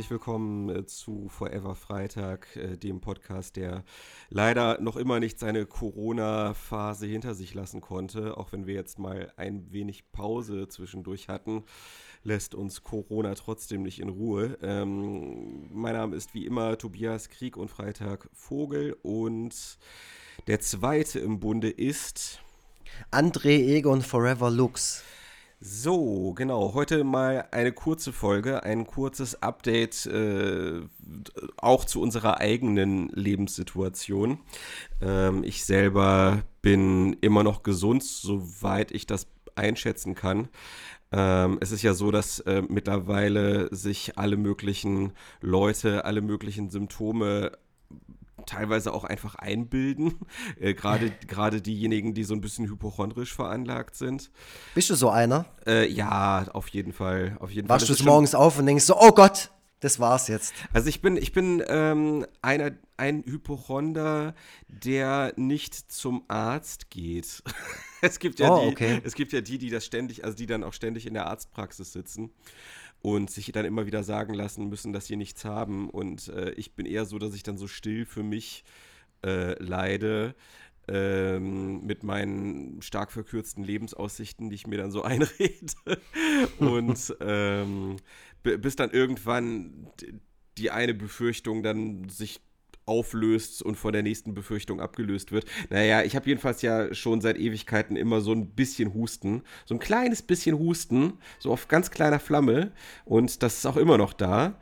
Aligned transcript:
herzlich 0.00 0.12
willkommen 0.12 0.70
äh, 0.70 0.86
zu 0.86 1.28
Forever 1.28 1.74
Freitag, 1.74 2.56
äh, 2.56 2.78
dem 2.78 3.02
Podcast, 3.02 3.56
der 3.56 3.84
leider 4.30 4.80
noch 4.80 4.96
immer 4.96 5.20
nicht 5.20 5.38
seine 5.38 5.66
Corona-Phase 5.66 7.04
hinter 7.04 7.34
sich 7.34 7.52
lassen 7.52 7.82
konnte. 7.82 8.38
Auch 8.38 8.50
wenn 8.52 8.66
wir 8.66 8.72
jetzt 8.72 8.98
mal 8.98 9.30
ein 9.36 9.70
wenig 9.72 10.10
Pause 10.10 10.68
zwischendurch 10.68 11.28
hatten, 11.28 11.64
lässt 12.22 12.54
uns 12.54 12.82
Corona 12.82 13.34
trotzdem 13.34 13.82
nicht 13.82 14.00
in 14.00 14.08
Ruhe. 14.08 14.56
Ähm, 14.62 15.68
mein 15.70 15.92
Name 15.92 16.16
ist 16.16 16.32
wie 16.32 16.46
immer 16.46 16.78
Tobias 16.78 17.28
Krieg 17.28 17.58
und 17.58 17.68
Freitag 17.68 18.26
Vogel 18.32 18.96
und 19.02 19.76
der 20.46 20.60
zweite 20.60 21.18
im 21.18 21.40
Bunde 21.40 21.68
ist 21.68 22.40
André 23.10 23.76
Egon 23.76 24.00
Forever 24.00 24.50
Lux. 24.50 25.04
So, 25.62 26.32
genau. 26.32 26.72
Heute 26.72 27.04
mal 27.04 27.46
eine 27.50 27.72
kurze 27.72 28.14
Folge, 28.14 28.62
ein 28.62 28.86
kurzes 28.86 29.42
Update 29.42 30.06
äh, 30.06 30.80
auch 31.58 31.84
zu 31.84 32.00
unserer 32.00 32.40
eigenen 32.40 33.10
Lebenssituation. 33.10 34.38
Ähm, 35.02 35.44
ich 35.44 35.66
selber 35.66 36.44
bin 36.62 37.12
immer 37.20 37.42
noch 37.42 37.62
gesund, 37.62 38.02
soweit 38.02 38.90
ich 38.90 39.06
das 39.06 39.26
einschätzen 39.54 40.14
kann. 40.14 40.48
Ähm, 41.12 41.58
es 41.60 41.72
ist 41.72 41.82
ja 41.82 41.92
so, 41.92 42.10
dass 42.10 42.40
äh, 42.40 42.62
mittlerweile 42.66 43.68
sich 43.74 44.16
alle 44.16 44.38
möglichen 44.38 45.12
Leute, 45.42 46.06
alle 46.06 46.22
möglichen 46.22 46.70
Symptome 46.70 47.52
teilweise 48.50 48.92
auch 48.92 49.04
einfach 49.04 49.34
einbilden. 49.36 50.14
Äh, 50.58 50.74
Gerade 50.74 51.10
gerade 51.26 51.62
diejenigen, 51.62 52.12
die 52.14 52.24
so 52.24 52.34
ein 52.34 52.40
bisschen 52.40 52.66
hypochondrisch 52.66 53.32
veranlagt 53.32 53.94
sind. 53.94 54.30
Bist 54.74 54.90
du 54.90 54.94
so 54.94 55.08
einer? 55.10 55.46
Äh, 55.66 55.88
ja, 55.88 56.46
auf 56.52 56.68
jeden 56.68 56.92
Fall. 56.92 57.36
Auf 57.40 57.50
jeden 57.50 57.68
Wachst 57.68 57.86
Fall. 57.86 57.96
du 57.96 58.04
morgens 58.04 58.34
auf 58.34 58.58
und 58.58 58.66
denkst 58.66 58.84
so, 58.84 58.96
oh 58.98 59.12
Gott, 59.12 59.50
das 59.80 60.00
war's 60.00 60.28
jetzt. 60.28 60.54
Also 60.72 60.88
ich 60.88 61.00
bin, 61.00 61.16
ich 61.16 61.32
bin 61.32 61.62
ähm, 61.66 62.26
einer, 62.42 62.72
ein 62.96 63.24
Hypochonder, 63.24 64.34
der 64.68 65.32
nicht 65.36 65.74
zum 65.92 66.24
Arzt 66.28 66.90
geht. 66.90 67.42
es 68.02 68.18
gibt 68.18 68.38
ja 68.40 68.50
Oh, 68.50 68.62
die, 68.62 68.68
okay. 68.68 69.00
es 69.04 69.14
gibt 69.14 69.32
ja 69.32 69.40
die, 69.40 69.58
die 69.58 69.70
das 69.70 69.84
ständig, 69.86 70.24
also 70.24 70.36
die 70.36 70.46
dann 70.46 70.64
auch 70.64 70.74
ständig 70.74 71.06
in 71.06 71.14
der 71.14 71.26
Arztpraxis 71.26 71.92
sitzen 71.92 72.30
und 73.02 73.30
sich 73.30 73.50
dann 73.52 73.64
immer 73.64 73.86
wieder 73.86 74.02
sagen 74.02 74.34
lassen 74.34 74.68
müssen, 74.68 74.92
dass 74.92 75.06
sie 75.06 75.16
nichts 75.16 75.44
haben. 75.44 75.88
Und 75.90 76.28
äh, 76.28 76.50
ich 76.52 76.74
bin 76.74 76.86
eher 76.86 77.04
so, 77.06 77.18
dass 77.18 77.34
ich 77.34 77.42
dann 77.42 77.56
so 77.56 77.66
still 77.66 78.04
für 78.04 78.22
mich 78.22 78.64
äh, 79.24 79.60
leide. 79.62 80.34
Ähm, 80.88 81.86
mit 81.86 82.02
meinen 82.02 82.82
stark 82.82 83.12
verkürzten 83.12 83.62
Lebensaussichten, 83.62 84.48
die 84.48 84.56
ich 84.56 84.66
mir 84.66 84.78
dann 84.78 84.90
so 84.90 85.02
einrede. 85.04 86.00
Und 86.58 87.14
ähm, 87.20 87.96
bi- 88.42 88.56
bis 88.58 88.76
dann 88.76 88.90
irgendwann 88.90 89.88
die 90.58 90.70
eine 90.70 90.94
Befürchtung 90.94 91.62
dann 91.62 92.08
sich 92.08 92.40
auflöst 92.90 93.62
und 93.62 93.76
von 93.76 93.92
der 93.92 94.02
nächsten 94.02 94.34
Befürchtung 94.34 94.80
abgelöst 94.80 95.30
wird. 95.30 95.46
Naja, 95.70 96.02
ich 96.02 96.16
habe 96.16 96.26
jedenfalls 96.26 96.60
ja 96.60 96.92
schon 96.92 97.20
seit 97.20 97.38
Ewigkeiten 97.38 97.96
immer 97.96 98.20
so 98.20 98.32
ein 98.32 98.50
bisschen 98.50 98.92
Husten. 98.92 99.42
So 99.64 99.76
ein 99.76 99.78
kleines 99.78 100.22
bisschen 100.22 100.58
Husten, 100.58 101.14
so 101.38 101.52
auf 101.52 101.68
ganz 101.68 101.92
kleiner 101.92 102.18
Flamme. 102.18 102.72
Und 103.04 103.44
das 103.44 103.58
ist 103.58 103.66
auch 103.66 103.76
immer 103.76 103.96
noch 103.96 104.12
da. 104.12 104.58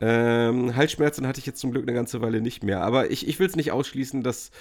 Ähm, 0.00 0.76
Halsschmerzen 0.76 1.26
hatte 1.26 1.40
ich 1.40 1.46
jetzt 1.46 1.60
zum 1.60 1.72
Glück 1.72 1.82
eine 1.82 1.92
ganze 1.92 2.20
Weile 2.22 2.40
nicht 2.40 2.62
mehr. 2.62 2.82
Aber 2.82 3.10
ich, 3.10 3.26
ich 3.26 3.40
will 3.40 3.48
es 3.48 3.56
nicht 3.56 3.72
ausschließen, 3.72 4.22
dass 4.22 4.52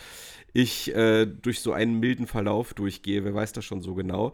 ich 0.54 0.94
äh, 0.96 1.26
durch 1.26 1.62
so 1.62 1.74
einen 1.74 2.00
milden 2.00 2.28
Verlauf 2.28 2.74
durchgehe. 2.74 3.24
Wer 3.24 3.36
weiß 3.36 3.54
das 3.54 3.64
schon 3.66 3.82
so 3.82 3.94
genau. 3.94 4.34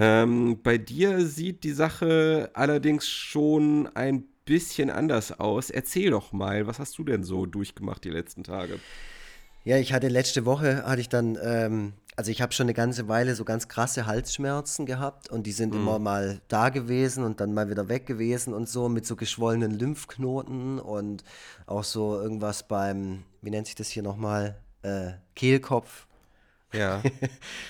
Ähm, 0.00 0.58
bei 0.62 0.78
dir 0.78 1.26
sieht 1.26 1.64
die 1.64 1.72
Sache 1.72 2.50
allerdings 2.54 3.08
schon 3.08 3.88
ein 3.94 4.24
bisschen 4.44 4.90
anders 4.90 5.38
aus. 5.38 5.70
Erzähl 5.70 6.10
doch 6.10 6.32
mal, 6.32 6.66
was 6.66 6.78
hast 6.78 6.98
du 6.98 7.04
denn 7.04 7.24
so 7.24 7.46
durchgemacht 7.46 8.04
die 8.04 8.10
letzten 8.10 8.44
Tage? 8.44 8.78
Ja, 9.64 9.76
ich 9.76 9.92
hatte 9.92 10.08
letzte 10.08 10.44
Woche, 10.44 10.84
hatte 10.84 11.00
ich 11.00 11.08
dann, 11.08 11.38
ähm, 11.40 11.92
also 12.16 12.32
ich 12.32 12.42
habe 12.42 12.52
schon 12.52 12.64
eine 12.64 12.74
ganze 12.74 13.06
Weile 13.06 13.36
so 13.36 13.44
ganz 13.44 13.68
krasse 13.68 14.06
Halsschmerzen 14.06 14.86
gehabt 14.86 15.28
und 15.30 15.46
die 15.46 15.52
sind 15.52 15.72
immer 15.72 16.00
mal 16.00 16.40
da 16.48 16.68
gewesen 16.68 17.22
und 17.22 17.40
dann 17.40 17.54
mal 17.54 17.70
wieder 17.70 17.88
weg 17.88 18.06
gewesen 18.06 18.54
und 18.54 18.68
so 18.68 18.88
mit 18.88 19.06
so 19.06 19.14
geschwollenen 19.14 19.70
Lymphknoten 19.70 20.80
und 20.80 21.22
auch 21.66 21.84
so 21.84 22.20
irgendwas 22.20 22.66
beim, 22.66 23.22
wie 23.40 23.50
nennt 23.50 23.66
sich 23.66 23.76
das 23.76 23.88
hier 23.88 24.02
nochmal, 24.02 24.60
äh, 24.82 25.12
Kehlkopf. 25.36 26.06
Ja. 26.72 27.02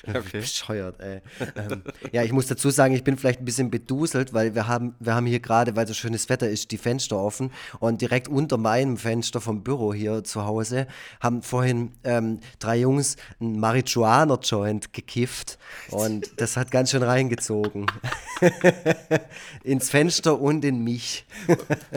Okay. 0.06 0.40
Bescheuert, 0.40 1.00
ey. 1.00 1.20
ähm, 1.56 1.82
ja, 2.10 2.22
ich 2.22 2.32
muss 2.32 2.46
dazu 2.46 2.70
sagen, 2.70 2.94
ich 2.94 3.04
bin 3.04 3.16
vielleicht 3.16 3.40
ein 3.40 3.44
bisschen 3.44 3.70
beduselt, 3.70 4.34
weil 4.34 4.54
wir 4.54 4.66
haben, 4.66 4.94
wir 4.98 5.14
haben 5.14 5.26
hier 5.26 5.38
gerade, 5.40 5.76
weil 5.76 5.86
so 5.86 5.94
schönes 5.94 6.28
Wetter 6.28 6.48
ist, 6.48 6.70
die 6.72 6.76
Fenster 6.76 7.16
offen 7.16 7.52
und 7.78 8.00
direkt 8.00 8.28
unter 8.28 8.58
meinem 8.58 8.96
Fenster 8.96 9.40
vom 9.40 9.62
Büro 9.62 9.94
hier 9.94 10.24
zu 10.24 10.44
Hause 10.44 10.86
haben 11.20 11.42
vorhin 11.42 11.92
ähm, 12.04 12.40
drei 12.58 12.78
Jungs 12.80 13.16
einen 13.40 13.60
Marihuana-Joint 13.60 14.92
gekifft 14.92 15.58
und 15.90 16.40
das 16.40 16.56
hat 16.56 16.70
ganz 16.70 16.90
schön 16.90 17.02
reingezogen. 17.02 17.86
Ins 19.62 19.90
Fenster 19.90 20.40
und 20.40 20.64
in 20.64 20.82
mich. 20.82 21.24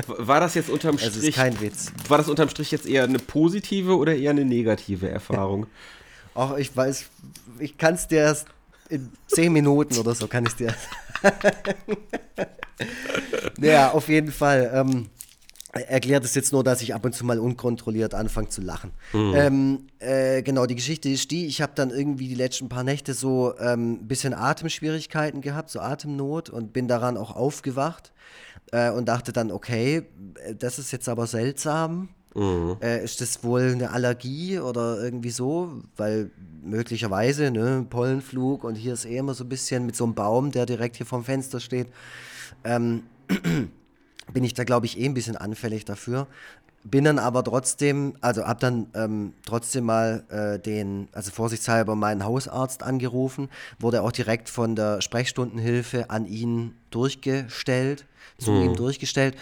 War 0.07 0.39
das 0.39 0.53
jetzt 0.53 0.69
unterm 0.69 0.95
Es 0.95 1.07
ist 1.07 1.17
Strich, 1.17 1.35
kein 1.35 1.59
Witz. 1.59 1.91
war 2.07 2.17
das 2.19 2.29
unterm 2.29 2.49
Strich 2.49 2.71
jetzt 2.71 2.85
eher 2.85 3.03
eine 3.03 3.19
positive 3.19 3.97
oder 3.97 4.15
eher 4.15 4.31
eine 4.31 4.45
negative 4.45 5.09
Erfahrung? 5.09 5.67
Ach, 6.35 6.57
ich 6.57 6.75
weiß, 6.75 7.05
ich 7.59 7.77
kann 7.77 7.95
es 7.95 8.07
dir 8.07 8.19
erst 8.19 8.47
in 8.89 9.11
zehn 9.27 9.51
Minuten 9.51 9.97
oder 9.97 10.13
so, 10.13 10.27
kann 10.27 10.45
ich 10.45 10.55
dir. 10.55 10.73
ja, 13.59 13.91
auf 13.91 14.07
jeden 14.09 14.31
Fall. 14.31 14.71
Ähm, 14.73 15.09
erklärt 15.71 16.23
es 16.23 16.35
jetzt 16.35 16.53
nur, 16.53 16.63
dass 16.63 16.81
ich 16.81 16.93
ab 16.93 17.03
und 17.05 17.13
zu 17.13 17.25
mal 17.25 17.39
unkontrolliert 17.39 18.13
anfange 18.13 18.49
zu 18.49 18.61
lachen. 18.61 18.91
Ähm, 19.13 19.87
äh, 19.99 20.41
genau, 20.41 20.65
die 20.65 20.75
Geschichte 20.75 21.09
ist 21.09 21.31
die, 21.31 21.47
ich 21.47 21.61
habe 21.61 21.73
dann 21.75 21.89
irgendwie 21.89 22.27
die 22.27 22.35
letzten 22.35 22.69
paar 22.69 22.83
Nächte 22.83 23.13
so 23.13 23.55
ein 23.55 23.73
ähm, 23.73 24.07
bisschen 24.07 24.33
Atemschwierigkeiten 24.33 25.41
gehabt, 25.41 25.69
so 25.69 25.79
Atemnot 25.79 26.49
und 26.49 26.71
bin 26.71 26.87
daran 26.87 27.17
auch 27.17 27.35
aufgewacht 27.35 28.13
äh, 28.71 28.89
und 28.89 29.05
dachte 29.05 29.33
dann, 29.33 29.51
okay, 29.51 30.03
äh, 30.45 30.55
das 30.55 30.79
ist 30.79 30.91
jetzt 30.91 31.09
aber 31.09 31.27
seltsam. 31.27 32.09
Äh, 32.81 33.03
ist 33.03 33.21
das 33.21 33.43
wohl 33.43 33.71
eine 33.71 33.91
Allergie 33.91 34.59
oder 34.59 35.01
irgendwie 35.01 35.31
so? 35.31 35.81
Weil 35.95 36.31
möglicherweise, 36.63 37.49
ne, 37.49 37.85
Pollenflug 37.89 38.63
und 38.63 38.75
hier 38.75 38.93
ist 38.93 39.05
eh 39.05 39.17
immer 39.17 39.33
so 39.33 39.45
ein 39.45 39.49
bisschen 39.49 39.85
mit 39.85 39.95
so 39.95 40.03
einem 40.03 40.15
Baum, 40.15 40.51
der 40.51 40.65
direkt 40.65 40.97
hier 40.97 41.05
vorm 41.05 41.23
Fenster 41.23 41.59
steht, 41.59 41.87
ähm, 42.63 43.03
bin 44.33 44.43
ich 44.43 44.53
da, 44.53 44.63
glaube 44.63 44.85
ich, 44.85 44.99
eh 44.99 45.05
ein 45.05 45.13
bisschen 45.13 45.37
anfällig 45.37 45.85
dafür. 45.85 46.27
Bin 46.83 47.03
dann 47.03 47.17
aber 47.17 47.43
trotzdem, 47.43 48.15
also 48.21 48.45
hab 48.45 48.59
dann 48.59 48.87
ähm, 48.93 49.33
trotzdem 49.45 49.85
mal 49.85 50.23
äh, 50.29 50.59
den, 50.59 51.07
also 51.13 51.31
vorsichtshalber 51.31 51.95
meinen 51.95 52.23
Hausarzt 52.23 52.83
angerufen, 52.83 53.49
wurde 53.79 54.03
auch 54.03 54.11
direkt 54.11 54.49
von 54.49 54.75
der 54.75 55.01
Sprechstundenhilfe 55.01 56.11
an 56.11 56.27
ihn 56.27 56.75
durchgestellt, 56.91 58.05
zu 58.37 58.51
ihm 58.51 58.75
durchgestellt. 58.75 59.35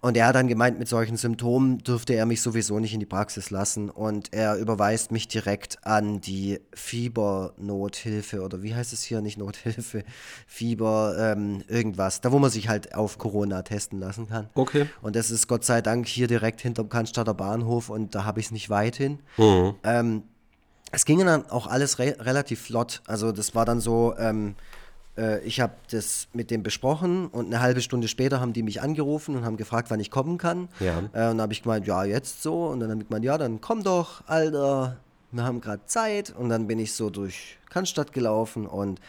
Und 0.00 0.16
er 0.16 0.26
hat 0.26 0.34
dann 0.34 0.48
gemeint, 0.48 0.78
mit 0.78 0.88
solchen 0.88 1.16
Symptomen 1.16 1.78
dürfte 1.78 2.14
er 2.14 2.26
mich 2.26 2.42
sowieso 2.42 2.78
nicht 2.78 2.94
in 2.94 3.00
die 3.00 3.06
Praxis 3.06 3.50
lassen. 3.50 3.90
Und 3.90 4.32
er 4.32 4.56
überweist 4.56 5.10
mich 5.10 5.28
direkt 5.28 5.78
an 5.84 6.20
die 6.20 6.60
Fiebernothilfe 6.74 8.42
oder 8.42 8.62
wie 8.62 8.74
heißt 8.74 8.92
es 8.92 9.02
hier? 9.02 9.20
Nicht 9.20 9.38
Nothilfe, 9.38 10.04
Fieber, 10.46 11.16
ähm, 11.18 11.62
irgendwas. 11.68 12.20
Da, 12.20 12.32
wo 12.32 12.38
man 12.38 12.50
sich 12.50 12.68
halt 12.68 12.94
auf 12.94 13.18
Corona 13.18 13.62
testen 13.62 13.98
lassen 13.98 14.28
kann. 14.28 14.48
Okay. 14.54 14.86
Und 15.02 15.16
das 15.16 15.30
ist 15.30 15.48
Gott 15.48 15.64
sei 15.64 15.80
Dank 15.80 16.06
hier 16.06 16.26
direkt 16.26 16.60
hinterm 16.60 16.88
Cannstatter 16.88 17.34
Bahnhof 17.34 17.88
und 17.88 18.14
da 18.14 18.24
habe 18.24 18.40
ich 18.40 18.46
es 18.46 18.52
nicht 18.52 18.70
weit 18.70 18.96
hin. 18.96 19.20
Ähm, 19.82 20.22
es 20.92 21.04
ging 21.04 21.24
dann 21.24 21.48
auch 21.50 21.66
alles 21.66 21.98
re 21.98 22.16
relativ 22.20 22.62
flott. 22.62 23.02
Also 23.06 23.32
das 23.32 23.54
war 23.54 23.64
dann 23.64 23.80
so, 23.80 24.14
ähm, 24.18 24.54
äh, 25.16 25.40
ich 25.40 25.60
habe 25.60 25.74
das 25.90 26.28
mit 26.32 26.50
dem 26.50 26.62
besprochen 26.62 27.26
und 27.28 27.46
eine 27.46 27.60
halbe 27.60 27.80
Stunde 27.80 28.08
später 28.08 28.40
haben 28.40 28.52
die 28.52 28.62
mich 28.62 28.82
angerufen 28.82 29.36
und 29.36 29.44
haben 29.44 29.56
gefragt, 29.56 29.90
wann 29.90 30.00
ich 30.00 30.10
kommen 30.10 30.38
kann. 30.38 30.68
Ja. 30.80 30.98
Äh, 30.98 31.00
und 31.00 31.12
dann 31.12 31.40
habe 31.42 31.52
ich 31.52 31.62
gemeint, 31.62 31.86
ja, 31.86 32.04
jetzt 32.04 32.42
so. 32.42 32.66
Und 32.66 32.80
dann 32.80 32.90
habe 32.90 33.02
ich 33.02 33.08
gemeint, 33.08 33.24
ja, 33.24 33.38
dann 33.38 33.60
komm 33.60 33.82
doch, 33.82 34.22
Alter, 34.26 34.96
wir 35.32 35.44
haben 35.44 35.60
gerade 35.60 35.84
Zeit. 35.86 36.34
Und 36.36 36.48
dann 36.48 36.66
bin 36.66 36.78
ich 36.78 36.92
so 36.92 37.10
durch 37.10 37.58
Cannstatt 37.70 38.12
gelaufen 38.12 38.66
und 38.66 39.00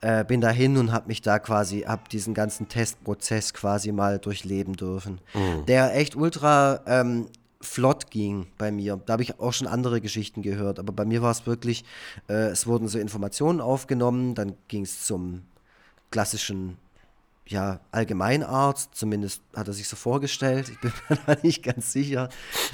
äh, 0.00 0.24
bin 0.24 0.40
dahin 0.40 0.76
und 0.76 0.92
habe 0.92 1.08
mich 1.08 1.22
da 1.22 1.38
quasi, 1.38 1.80
habe 1.80 2.02
diesen 2.10 2.34
ganzen 2.34 2.68
Testprozess 2.68 3.54
quasi 3.54 3.92
mal 3.92 4.18
durchleben 4.18 4.74
dürfen. 4.74 5.20
Der 5.68 5.96
echt 5.96 6.16
ultra 6.16 6.80
ähm, 6.86 7.28
flott 7.60 8.10
ging 8.10 8.46
bei 8.58 8.72
mir. 8.72 9.00
Da 9.06 9.14
habe 9.14 9.22
ich 9.22 9.38
auch 9.40 9.52
schon 9.52 9.68
andere 9.68 10.00
Geschichten 10.00 10.42
gehört, 10.42 10.78
aber 10.78 10.92
bei 10.92 11.04
mir 11.04 11.22
war 11.22 11.30
es 11.30 11.46
wirklich, 11.46 11.84
äh, 12.28 12.48
es 12.48 12.66
wurden 12.66 12.88
so 12.88 12.98
Informationen 12.98 13.60
aufgenommen, 13.60 14.34
dann 14.34 14.54
ging 14.68 14.82
es 14.82 15.04
zum 15.06 15.42
klassischen 16.12 16.76
ja, 17.52 17.80
Allgemeinarzt, 17.90 18.94
zumindest 18.94 19.42
hat 19.54 19.66
er 19.66 19.74
sich 19.74 19.88
so 19.88 19.96
vorgestellt. 19.96 20.68
Ich 20.68 20.80
bin 20.80 20.92
mir 21.08 21.18
da 21.26 21.36
nicht 21.42 21.62
ganz 21.62 21.92
sicher. 21.92 22.28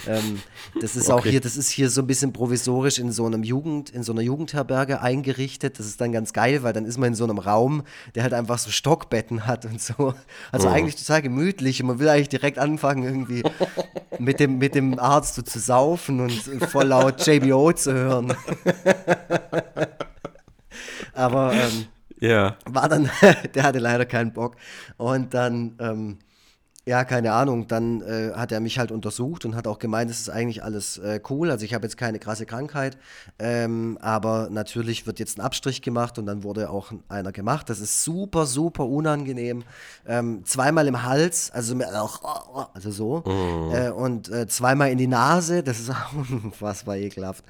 Ähm, 0.06 0.40
das 0.80 0.94
ist 0.94 1.10
okay. 1.10 1.12
auch 1.12 1.24
hier, 1.24 1.40
das 1.40 1.56
ist 1.56 1.70
hier 1.70 1.90
so 1.90 2.02
ein 2.02 2.06
bisschen 2.06 2.32
provisorisch 2.32 2.98
in 2.98 3.10
so 3.10 3.26
einem 3.26 3.42
Jugend, 3.42 3.90
in 3.90 4.02
so 4.02 4.12
einer 4.12 4.20
Jugendherberge 4.20 5.00
eingerichtet. 5.00 5.78
Das 5.78 5.86
ist 5.86 6.00
dann 6.00 6.12
ganz 6.12 6.32
geil, 6.32 6.62
weil 6.62 6.72
dann 6.72 6.84
ist 6.84 6.98
man 6.98 7.08
in 7.08 7.14
so 7.14 7.24
einem 7.24 7.38
Raum, 7.38 7.82
der 8.14 8.22
halt 8.22 8.34
einfach 8.34 8.58
so 8.58 8.70
Stockbetten 8.70 9.46
hat 9.46 9.64
und 9.64 9.80
so. 9.80 10.14
Also 10.52 10.68
mhm. 10.68 10.74
eigentlich 10.74 10.96
total 10.96 11.22
gemütlich 11.22 11.82
und 11.82 11.88
man 11.88 11.98
will 11.98 12.08
eigentlich 12.08 12.28
direkt 12.28 12.58
anfangen, 12.58 13.04
irgendwie 13.04 13.42
mit 14.18 14.38
dem, 14.38 14.58
mit 14.58 14.74
dem 14.74 14.98
Arzt 14.98 15.34
so 15.34 15.42
zu 15.42 15.58
saufen 15.58 16.20
und 16.20 16.32
voll 16.70 16.86
laut 16.86 17.26
JBO 17.26 17.72
zu 17.72 17.92
hören. 17.92 18.34
Aber 21.14 21.52
ähm, 21.52 21.86
ja. 22.20 22.56
War 22.66 22.88
dann, 22.88 23.10
der 23.54 23.62
hatte 23.62 23.78
leider 23.78 24.06
keinen 24.06 24.32
Bock. 24.32 24.56
Und 24.96 25.34
dann 25.34 25.76
ähm, 25.80 26.18
ja, 26.88 27.04
keine 27.04 27.34
Ahnung. 27.34 27.66
Dann 27.66 28.00
äh, 28.00 28.32
hat 28.34 28.50
er 28.50 28.60
mich 28.60 28.78
halt 28.78 28.90
untersucht 28.90 29.44
und 29.44 29.54
hat 29.54 29.66
auch 29.66 29.78
gemeint, 29.78 30.10
es 30.10 30.20
ist 30.20 30.30
eigentlich 30.30 30.64
alles 30.64 30.96
äh, 30.96 31.20
cool. 31.28 31.50
Also 31.50 31.66
ich 31.66 31.74
habe 31.74 31.84
jetzt 31.84 31.98
keine 31.98 32.18
krasse 32.18 32.46
Krankheit, 32.46 32.96
ähm, 33.38 33.98
aber 34.00 34.48
natürlich 34.50 35.06
wird 35.06 35.18
jetzt 35.18 35.36
ein 35.36 35.42
Abstrich 35.42 35.82
gemacht 35.82 36.18
und 36.18 36.24
dann 36.24 36.44
wurde 36.44 36.70
auch 36.70 36.90
einer 37.10 37.30
gemacht. 37.30 37.68
Das 37.68 37.80
ist 37.80 38.04
super, 38.04 38.46
super 38.46 38.86
unangenehm. 38.86 39.64
Ähm, 40.06 40.46
zweimal 40.46 40.86
im 40.86 41.02
Hals, 41.02 41.50
also, 41.50 41.76
also 41.78 42.90
so. 42.90 43.22
Mhm. 43.26 43.74
Äh, 43.74 43.90
und 43.90 44.30
äh, 44.30 44.48
zweimal 44.48 44.90
in 44.90 44.96
die 44.96 45.08
Nase, 45.08 45.62
das 45.68 45.80
ist 45.80 45.90
auch 45.90 46.14
unfassbar 46.14 46.96
ekelhaft. 46.96 47.44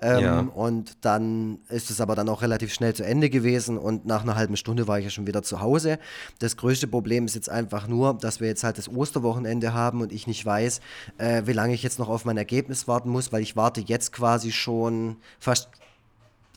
Ähm, 0.00 0.20
ja. 0.20 0.40
Und 0.40 1.04
dann 1.04 1.60
ist 1.68 1.90
es 1.90 2.00
aber 2.00 2.16
dann 2.16 2.28
auch 2.28 2.42
relativ 2.42 2.74
schnell 2.74 2.92
zu 2.94 3.04
Ende 3.04 3.30
gewesen 3.30 3.78
und 3.78 4.04
nach 4.04 4.24
einer 4.24 4.34
halben 4.34 4.56
Stunde 4.56 4.88
war 4.88 4.98
ich 4.98 5.04
ja 5.04 5.10
schon 5.12 5.28
wieder 5.28 5.44
zu 5.44 5.60
Hause. 5.60 6.00
Das 6.40 6.56
größte 6.56 6.88
Problem 6.88 7.26
ist 7.26 7.36
jetzt 7.36 7.48
einfach 7.48 7.86
nur, 7.86 8.14
dass 8.14 8.40
wir 8.40 8.48
jetzt 8.48 8.64
halt 8.64 8.79
das 8.80 8.94
Osterwochenende 8.94 9.72
haben 9.72 10.00
und 10.00 10.12
ich 10.12 10.26
nicht 10.26 10.44
weiß, 10.44 10.80
äh, 11.18 11.42
wie 11.46 11.52
lange 11.52 11.74
ich 11.74 11.82
jetzt 11.82 11.98
noch 11.98 12.08
auf 12.08 12.24
mein 12.24 12.36
Ergebnis 12.36 12.88
warten 12.88 13.10
muss, 13.10 13.32
weil 13.32 13.42
ich 13.42 13.56
warte 13.56 13.80
jetzt 13.80 14.12
quasi 14.12 14.52
schon 14.52 15.16
fast 15.38 15.68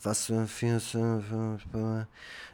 was 0.02 0.26
für, 0.26 2.06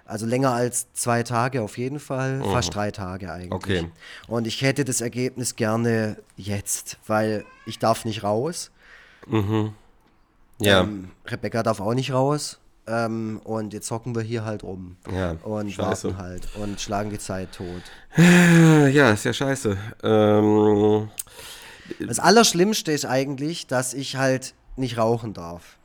also 0.05 0.27
länger 0.27 0.53
als 0.53 0.93
zwei 0.93 1.23
Tage 1.23 1.63
auf 1.63 1.79
jeden 1.79 2.01
Fall, 2.01 2.39
mhm. 2.39 2.45
fast 2.45 2.75
drei 2.75 2.91
Tage 2.91 3.33
eigentlich. 3.33 3.53
Okay. 3.53 3.91
Und 4.27 4.47
ich 4.47 4.63
hätte 4.63 4.85
das 4.85 5.01
Ergebnis 5.01 5.57
gerne 5.57 6.17
jetzt, 6.37 6.99
weil 7.07 7.45
ich 7.67 7.79
darf 7.79 8.05
nicht 8.05 8.23
raus. 8.23 8.71
Mhm. 9.27 9.73
Ja. 10.61 10.83
Ähm, 10.83 11.11
Rebecca 11.27 11.63
darf 11.63 11.81
auch 11.81 11.95
nicht 11.95 12.13
raus. 12.13 12.59
Ähm, 12.91 13.41
und 13.45 13.73
jetzt 13.73 13.91
hocken 13.93 14.17
wir 14.17 14.23
hier 14.23 14.45
halt 14.45 14.65
rum. 14.65 14.97
Ja, 15.15 15.37
und 15.45 15.71
scheiße. 15.71 16.09
warten 16.09 16.19
halt 16.19 16.49
und 16.57 16.81
schlagen 16.81 17.11
die 17.11 17.19
Zeit 17.19 17.53
tot. 17.53 17.83
Ja, 18.91 19.13
ist 19.13 19.25
ja 19.25 19.33
scheiße. 19.33 19.77
Ähm, 20.03 21.09
das 22.01 22.19
Allerschlimmste 22.19 22.91
ist 22.91 23.05
eigentlich, 23.05 23.67
dass 23.67 23.95
ich 23.95 24.17
halt 24.17 24.55
nicht 24.77 24.99
rauchen 24.99 25.35
darf. 25.35 25.77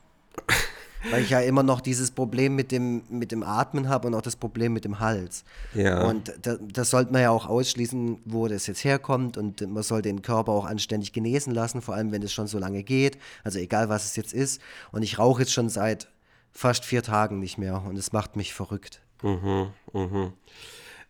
Weil 1.12 1.22
ich 1.22 1.30
ja 1.30 1.40
immer 1.40 1.62
noch 1.62 1.82
dieses 1.82 2.10
Problem 2.10 2.56
mit 2.56 2.72
dem, 2.72 3.04
mit 3.10 3.32
dem 3.32 3.44
Atmen 3.44 3.90
habe 3.90 4.08
und 4.08 4.16
auch 4.16 4.24
das 4.24 4.36
Problem 4.36 4.74
mit 4.74 4.86
dem 4.86 5.00
Hals. 5.00 5.44
Ja. 5.76 6.08
Und 6.08 6.34
da, 6.42 6.58
das 6.60 6.90
sollte 6.90 7.14
man 7.14 7.22
ja 7.22 7.30
auch 7.30 7.46
ausschließen, 7.46 8.18
wo 8.26 8.48
das 8.48 8.66
jetzt 8.66 8.84
herkommt. 8.84 9.38
Und 9.38 9.62
man 9.70 9.84
soll 9.84 10.02
den 10.02 10.24
Körper 10.24 10.52
auch 10.52 10.66
anständig 10.66 11.14
genesen 11.14 11.54
lassen, 11.54 11.84
vor 11.84 11.94
allem 11.94 12.12
wenn 12.12 12.24
es 12.24 12.34
schon 12.34 12.48
so 12.48 12.58
lange 12.58 12.82
geht. 12.82 13.20
Also 13.44 13.60
egal, 13.60 13.88
was 13.88 14.06
es 14.06 14.16
jetzt 14.16 14.34
ist. 14.34 14.60
Und 14.92 15.04
ich 15.04 15.20
rauche 15.20 15.44
jetzt 15.44 15.54
schon 15.54 15.70
seit 15.70 16.08
fast 16.56 16.86
vier 16.86 17.04
Tagen 17.04 17.40
nicht 17.40 17.58
mehr 17.58 17.84
und 17.84 17.98
es 17.98 18.14
macht 18.14 18.36
mich 18.38 18.54
verrückt. 18.54 19.02
Mhm, 19.22 19.68
mhm. 19.94 20.34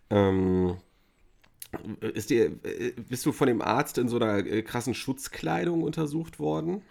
Ähm, 0.10 0.78
ist 2.02 2.30
dir, 2.30 2.52
bist 3.10 3.26
du 3.26 3.32
von 3.32 3.48
dem 3.48 3.62
Arzt 3.62 3.98
in 3.98 4.10
so 4.10 4.18
einer 4.18 4.38
äh, 4.46 4.64
krassen 4.64 4.94
Schutzkleidung 4.94 5.84
untersucht 5.84 6.40
worden? 6.40 6.82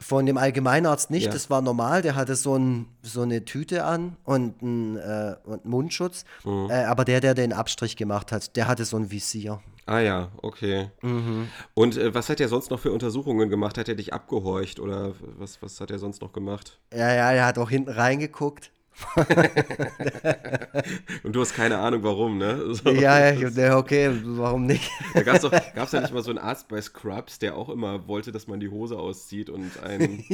Von 0.00 0.26
dem 0.26 0.36
Allgemeinarzt 0.36 1.10
nicht, 1.10 1.26
ja. 1.26 1.32
das 1.32 1.50
war 1.50 1.60
normal. 1.60 2.02
Der 2.02 2.14
hatte 2.14 2.36
so, 2.36 2.56
ein, 2.56 2.86
so 3.02 3.22
eine 3.22 3.44
Tüte 3.44 3.84
an 3.84 4.16
und 4.24 4.62
einen, 4.62 4.96
äh, 4.96 5.34
und 5.44 5.64
einen 5.64 5.70
Mundschutz. 5.70 6.24
Mhm. 6.44 6.68
Äh, 6.70 6.84
aber 6.84 7.04
der, 7.04 7.20
der 7.20 7.34
den 7.34 7.52
Abstrich 7.52 7.96
gemacht 7.96 8.30
hat, 8.30 8.54
der 8.56 8.68
hatte 8.68 8.84
so 8.84 8.96
ein 8.96 9.10
Visier. 9.10 9.60
Ah 9.86 10.00
ja, 10.00 10.28
okay. 10.42 10.90
Mhm. 11.00 11.48
Und 11.72 11.96
äh, 11.96 12.14
was 12.14 12.28
hat 12.28 12.40
er 12.40 12.48
sonst 12.48 12.70
noch 12.70 12.78
für 12.78 12.92
Untersuchungen 12.92 13.48
gemacht? 13.48 13.78
Hat 13.78 13.88
er 13.88 13.94
dich 13.94 14.12
abgehorcht 14.12 14.80
oder 14.80 15.14
was, 15.38 15.62
was 15.62 15.80
hat 15.80 15.90
er 15.90 15.98
sonst 15.98 16.20
noch 16.20 16.32
gemacht? 16.32 16.78
Ja, 16.92 17.12
ja, 17.14 17.32
er 17.32 17.46
hat 17.46 17.58
auch 17.58 17.70
hinten 17.70 17.90
reingeguckt. 17.90 18.70
und 21.22 21.34
du 21.34 21.40
hast 21.40 21.54
keine 21.54 21.78
Ahnung, 21.78 22.02
warum, 22.02 22.38
ne? 22.38 22.58
So. 22.78 22.90
Ja, 22.90 23.30
ja, 23.30 23.76
okay, 23.76 24.10
warum 24.24 24.66
nicht? 24.66 24.90
Da 25.14 25.22
gab 25.22 25.36
es 25.36 25.42
ja 25.92 26.00
nicht 26.00 26.12
mal 26.12 26.22
so 26.22 26.30
einen 26.30 26.38
Arzt 26.38 26.68
bei 26.68 26.80
Scrubs, 26.80 27.38
der 27.38 27.56
auch 27.56 27.68
immer 27.68 28.06
wollte, 28.06 28.32
dass 28.32 28.46
man 28.46 28.60
die 28.60 28.68
Hose 28.68 28.98
auszieht 28.98 29.50
und 29.50 29.82
einen, 29.82 30.24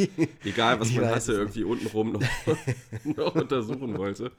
egal 0.44 0.80
was 0.80 0.92
man 0.92 1.06
hatte, 1.06 1.32
irgendwie 1.32 1.64
untenrum 1.64 2.12
noch, 2.12 2.22
noch 3.04 3.34
untersuchen 3.34 3.96
wollte. 3.96 4.32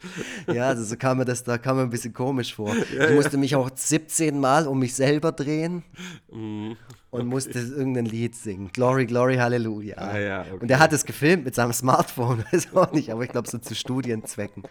Ja, 0.48 0.70
also 0.70 0.84
so 0.84 0.96
kam 0.98 1.18
mir 1.18 1.26
das, 1.26 1.44
da 1.44 1.58
kam 1.58 1.78
mir 1.78 1.84
ein 1.84 1.90
bisschen 1.90 2.14
komisch 2.14 2.56
vor. 2.56 2.76
Ja, 2.96 3.10
ich 3.10 3.16
musste 3.16 3.34
ja. 3.34 3.40
mich 3.40 3.56
auch 3.56 3.70
17 3.74 4.40
Mal 4.40 4.68
um 4.68 4.80
mich 4.80 4.94
selber 4.94 5.32
drehen. 5.32 5.84
Mhm 6.32 6.78
und 7.16 7.28
musste 7.28 7.60
irgendein 7.60 8.06
Lied 8.06 8.36
singen. 8.36 8.70
Glory, 8.72 9.06
Glory, 9.06 9.36
Hallelujah. 9.36 9.98
Ah, 9.98 10.18
ja, 10.18 10.42
okay. 10.42 10.58
Und 10.62 10.72
er 10.72 10.80
hat 10.80 10.94
es 10.94 11.06
gefilmt 11.06 11.46
mit 11.46 11.56
seinem 11.56 11.74
Smartphone, 11.74 12.44
weiß 12.52 12.76
auch 12.76 12.92
nicht, 12.92 13.12
aber 13.12 13.24
ich 13.24 13.30
glaube 13.30 13.50
so 13.50 13.58
zu 13.58 13.76
Studienzwecken. 13.76 14.64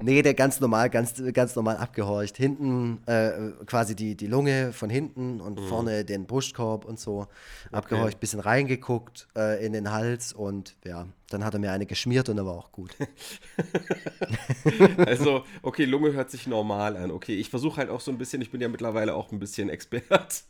Nee, 0.00 0.22
der 0.22 0.34
ganz 0.34 0.60
normal, 0.60 0.90
ganz, 0.90 1.22
ganz 1.32 1.56
normal 1.56 1.76
abgehorcht. 1.76 2.36
Hinten 2.36 3.00
äh, 3.06 3.52
quasi 3.66 3.94
die, 3.94 4.16
die 4.16 4.26
Lunge 4.26 4.72
von 4.72 4.90
hinten 4.90 5.40
und 5.40 5.60
mhm. 5.60 5.66
vorne 5.66 6.04
den 6.04 6.26
Brustkorb 6.26 6.84
und 6.84 6.98
so. 6.98 7.26
Abgehorcht, 7.70 8.14
okay. 8.14 8.20
bisschen 8.20 8.40
reingeguckt 8.40 9.28
äh, 9.36 9.64
in 9.64 9.72
den 9.72 9.90
Hals 9.90 10.32
und 10.32 10.76
ja, 10.84 11.06
dann 11.32 11.44
hat 11.44 11.54
er 11.54 11.60
mir 11.60 11.72
eine 11.72 11.86
geschmiert 11.86 12.28
und 12.28 12.38
er 12.38 12.46
war 12.46 12.54
auch 12.54 12.72
gut. 12.72 12.94
also, 14.98 15.44
okay, 15.62 15.84
Lunge 15.84 16.12
hört 16.12 16.30
sich 16.30 16.46
normal 16.46 16.96
an. 16.96 17.10
Okay, 17.10 17.34
ich 17.34 17.50
versuche 17.50 17.78
halt 17.78 17.90
auch 17.90 18.00
so 18.00 18.10
ein 18.10 18.18
bisschen, 18.18 18.42
ich 18.42 18.50
bin 18.50 18.60
ja 18.60 18.68
mittlerweile 18.68 19.14
auch 19.14 19.32
ein 19.32 19.38
bisschen 19.38 19.68
Expert. 19.68 20.44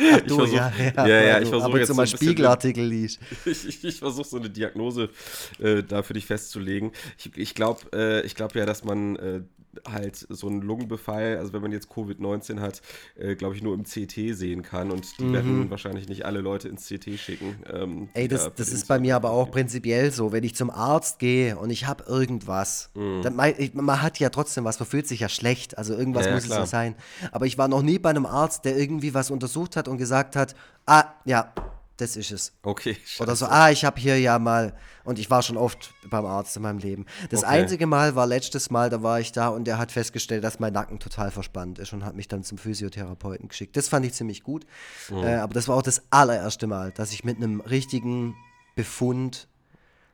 Ach 0.00 0.20
du, 0.26 0.36
versuch, 0.36 0.56
ja, 0.56 0.72
ja, 0.96 1.06
ja, 1.06 1.22
ja, 1.22 1.40
ich 1.40 1.48
versuche 1.48 1.78
jetzt 1.78 1.88
so 1.88 1.94
mal 1.94 2.06
Spiegelartikel 2.06 2.84
liest. 2.84 3.20
Ich, 3.44 3.66
ich, 3.66 3.84
ich 3.84 3.98
versuche 3.98 4.28
so 4.28 4.36
eine 4.36 4.50
Diagnose 4.50 5.10
äh, 5.58 5.82
da 5.82 6.02
für 6.02 6.14
dich 6.14 6.26
festzulegen. 6.26 6.92
Ich, 7.18 7.30
ich 7.36 7.54
glaube 7.54 7.80
äh, 7.92 8.28
glaub 8.28 8.54
ja, 8.54 8.66
dass 8.66 8.84
man 8.84 9.16
äh, 9.16 9.40
halt 9.86 10.26
so 10.28 10.48
einen 10.48 10.62
Lungenbefall, 10.62 11.36
also 11.38 11.52
wenn 11.52 11.62
man 11.62 11.72
jetzt 11.72 11.88
Covid-19 11.90 12.60
hat, 12.60 12.82
äh, 13.16 13.36
glaube 13.36 13.54
ich, 13.54 13.62
nur 13.62 13.74
im 13.74 13.84
CT 13.84 14.36
sehen 14.36 14.62
kann 14.62 14.90
und 14.90 15.18
die 15.18 15.24
mhm. 15.24 15.32
werden 15.32 15.70
wahrscheinlich 15.70 16.08
nicht 16.08 16.24
alle 16.24 16.40
Leute 16.40 16.68
ins 16.68 16.88
CT 16.88 17.18
schicken. 17.18 17.56
Ähm, 17.72 18.08
Ey, 18.14 18.28
das, 18.28 18.44
da 18.44 18.50
das 18.56 18.70
ist 18.70 18.88
bei 18.88 18.98
mir 18.98 19.16
aber 19.16 19.30
auch 19.30 19.50
prinzipiell 19.50 20.10
so, 20.10 20.32
wenn 20.32 20.44
ich 20.44 20.54
zum 20.54 20.70
Arzt 20.70 21.18
gehe 21.18 21.56
und 21.56 21.70
ich 21.70 21.86
habe 21.86 22.04
irgendwas, 22.04 22.90
mhm. 22.94 23.22
dann, 23.22 23.36
man, 23.36 23.54
man, 23.74 24.02
hat 24.02 24.18
ja 24.18 24.30
trotzdem 24.30 24.64
was, 24.64 24.78
man 24.80 24.88
fühlt 24.88 25.06
sich 25.06 25.20
ja 25.20 25.28
schlecht, 25.28 25.78
also 25.78 25.94
irgendwas 25.94 26.26
ja, 26.26 26.34
muss 26.34 26.44
klar. 26.44 26.62
es 26.62 26.70
ja 26.72 26.78
sein. 26.78 26.94
Aber 27.32 27.46
ich 27.46 27.58
war 27.58 27.68
noch 27.68 27.82
nie 27.82 27.98
bei 27.98 28.10
einem 28.10 28.26
Arzt, 28.26 28.64
der 28.64 28.76
irgendwie 28.76 29.14
was 29.14 29.30
untersucht 29.30 29.76
hat 29.76 29.88
und 29.88 29.98
gesagt 29.98 30.36
hat, 30.36 30.54
ah, 30.86 31.04
ja, 31.24 31.52
das 32.00 32.16
ist 32.16 32.30
es. 32.30 32.52
Okay. 32.62 32.96
Scheiße. 33.04 33.22
Oder 33.22 33.36
so, 33.36 33.46
ah, 33.46 33.70
ich 33.70 33.84
habe 33.84 34.00
hier 34.00 34.18
ja 34.18 34.38
mal, 34.38 34.74
und 35.04 35.18
ich 35.18 35.30
war 35.30 35.42
schon 35.42 35.56
oft 35.56 35.92
beim 36.08 36.24
Arzt 36.24 36.56
in 36.56 36.62
meinem 36.62 36.78
Leben. 36.78 37.06
Das 37.30 37.44
okay. 37.44 37.52
einzige 37.52 37.86
Mal 37.86 38.14
war 38.14 38.26
letztes 38.26 38.70
Mal, 38.70 38.90
da 38.90 39.02
war 39.02 39.20
ich 39.20 39.32
da 39.32 39.48
und 39.48 39.64
der 39.64 39.78
hat 39.78 39.92
festgestellt, 39.92 40.44
dass 40.44 40.60
mein 40.60 40.72
Nacken 40.72 40.98
total 40.98 41.30
verspannt 41.30 41.78
ist 41.78 41.92
und 41.92 42.04
hat 42.04 42.14
mich 42.14 42.28
dann 42.28 42.42
zum 42.42 42.58
Physiotherapeuten 42.58 43.48
geschickt. 43.48 43.76
Das 43.76 43.88
fand 43.88 44.06
ich 44.06 44.14
ziemlich 44.14 44.42
gut. 44.42 44.66
Mhm. 45.10 45.24
Äh, 45.24 45.34
aber 45.36 45.54
das 45.54 45.68
war 45.68 45.76
auch 45.76 45.82
das 45.82 46.02
allererste 46.10 46.66
Mal, 46.66 46.92
dass 46.92 47.12
ich 47.12 47.24
mit 47.24 47.36
einem 47.36 47.60
richtigen 47.60 48.34
Befund 48.76 49.48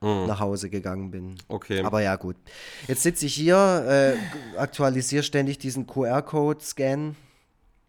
mhm. 0.01 0.27
nach 0.27 0.41
Hause 0.41 0.71
gegangen 0.71 1.11
bin. 1.11 1.37
Okay. 1.49 1.83
Aber 1.83 2.03
ja, 2.03 2.17
gut. 2.17 2.37
Jetzt 2.89 3.03
sitze 3.03 3.27
ich 3.27 3.35
hier, 3.35 4.17
äh, 4.17 4.59
aktualisiere 4.59 5.23
ständig 5.23 5.59
diesen 5.59 5.87
QR-Code-Scan 5.87 7.17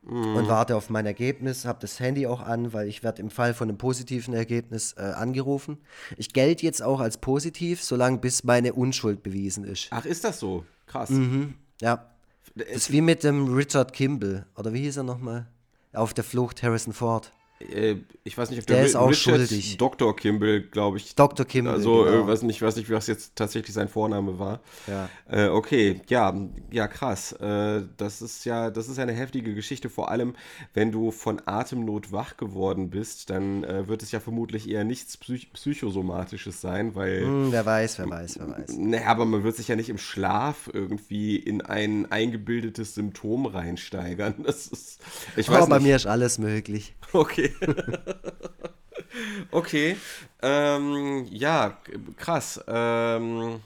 mhm. 0.10 0.36
und 0.36 0.48
warte 0.48 0.76
auf 0.76 0.90
mein 0.90 1.06
Ergebnis, 1.06 1.66
habe 1.66 1.80
das 1.82 2.00
Handy 2.00 2.28
auch 2.28 2.42
an, 2.42 2.74
weil 2.74 2.88
ich 2.88 3.04
werde 3.04 3.22
im 3.22 3.30
Fall 3.30 3.54
von 3.54 3.70
einem 3.70 3.78
positiven 3.78 4.34
Ergebnis 4.34 4.94
äh, 4.98 5.02
angerufen. 5.02 5.78
Ich 6.18 6.34
gelte 6.34 6.66
jetzt 6.66 6.82
auch 6.82 7.00
als 7.00 7.18
positiv, 7.18 7.84
solange 7.84 8.18
bis 8.18 8.44
meine 8.44 8.74
Unschuld 8.74 9.24
bewiesen 9.24 9.64
ist. 9.64 9.88
Ach, 9.92 10.06
ist 10.06 10.24
das 10.24 10.40
so? 10.40 10.66
Krass. 10.86 11.10
Mhm. 11.10 11.56
Ja. 11.82 12.12
Das 12.56 12.68
ist 12.68 12.92
wie 12.92 13.02
mit 13.02 13.24
dem 13.24 13.54
Richard 13.54 13.94
Kimball, 13.94 14.46
oder 14.56 14.74
wie 14.74 14.82
hieß 14.82 14.98
er 14.98 15.04
nochmal? 15.04 15.48
Auf 15.94 16.14
der 16.14 16.24
Flucht 16.24 16.64
Harrison 16.64 16.94
Ford. 16.94 17.32
Äh, 17.60 17.96
ich 18.24 18.38
weiß 18.38 18.50
nicht, 18.50 18.60
ob 18.60 18.68
der, 18.68 18.78
der 18.78 18.86
ist 18.86 18.96
auch 18.96 19.10
Richard 19.10 19.38
schuldig. 19.38 19.78
Dr. 19.78 20.16
Kimball, 20.16 20.62
glaube 20.62 20.98
ich. 20.98 21.16
Dr. 21.16 21.46
Kimball. 21.46 21.76
Also, 21.76 22.04
genau. 22.04 22.24
äh, 22.24 22.28
weiß 22.28 22.44
nicht, 22.44 22.62
weiß 22.62 22.76
nicht, 22.76 22.90
was 22.90 23.08
jetzt 23.08 23.36
tatsächlich 23.36 23.74
sein 23.74 23.88
Vorname 23.88 24.38
war. 24.38 24.60
Ja. 24.86 25.10
Äh, 25.30 25.48
okay, 25.50 26.02
ja, 26.08 26.36
ja, 26.70 26.88
krass. 26.88 27.32
Äh, 27.34 27.84
das 27.98 28.22
ist 28.22 28.46
ja, 28.46 28.70
das 28.70 28.90
ist 28.90 29.00
eine 29.00 29.14
heftige 29.14 29.56
Geschichte. 29.56 29.90
Vor 29.90 30.12
allem, 30.12 30.36
wenn 30.74 30.92
du 30.92 31.12
von 31.12 31.42
Atemnot 31.46 32.12
wach 32.12 32.38
geworden 32.38 32.90
bist, 32.90 33.30
dann 33.30 33.64
äh, 33.64 33.88
wird 33.88 34.04
es 34.04 34.12
ja 34.12 34.20
vermutlich 34.20 34.70
eher 34.70 34.84
nichts 34.84 35.18
Psych 35.18 35.52
Psychosomatisches 35.54 36.62
sein, 36.62 36.96
weil. 36.96 37.22
Hm, 37.22 37.52
wer 37.52 37.66
weiß, 37.66 37.98
wer 38.00 38.10
weiß, 38.10 38.40
wer 38.40 38.50
weiß. 38.50 38.78
Naja, 38.78 39.08
aber 39.08 39.26
man 39.26 39.44
wird 39.44 39.56
sich 39.56 39.68
ja 39.70 39.76
nicht 39.76 39.90
im 39.90 39.98
Schlaf 39.98 40.70
irgendwie 40.72 41.38
in 41.38 41.62
ein 41.62 42.12
eingebildetes 42.12 42.94
Symptom 42.94 43.46
reinsteigern. 43.46 44.36
Das 44.48 44.68
ist. 44.68 45.02
Ich 45.36 45.50
weiß 45.50 45.58
Aber 45.58 45.68
bei 45.68 45.78
nicht. 45.78 45.88
mir 45.88 45.96
ist 45.96 46.06
alles 46.06 46.38
möglich. 46.38 46.94
Okay. 47.14 47.47
okay. 49.52 49.98
Ähm, 50.42 51.26
ja, 51.30 51.78
krass. 52.18 52.60
Ähm, 52.68 53.62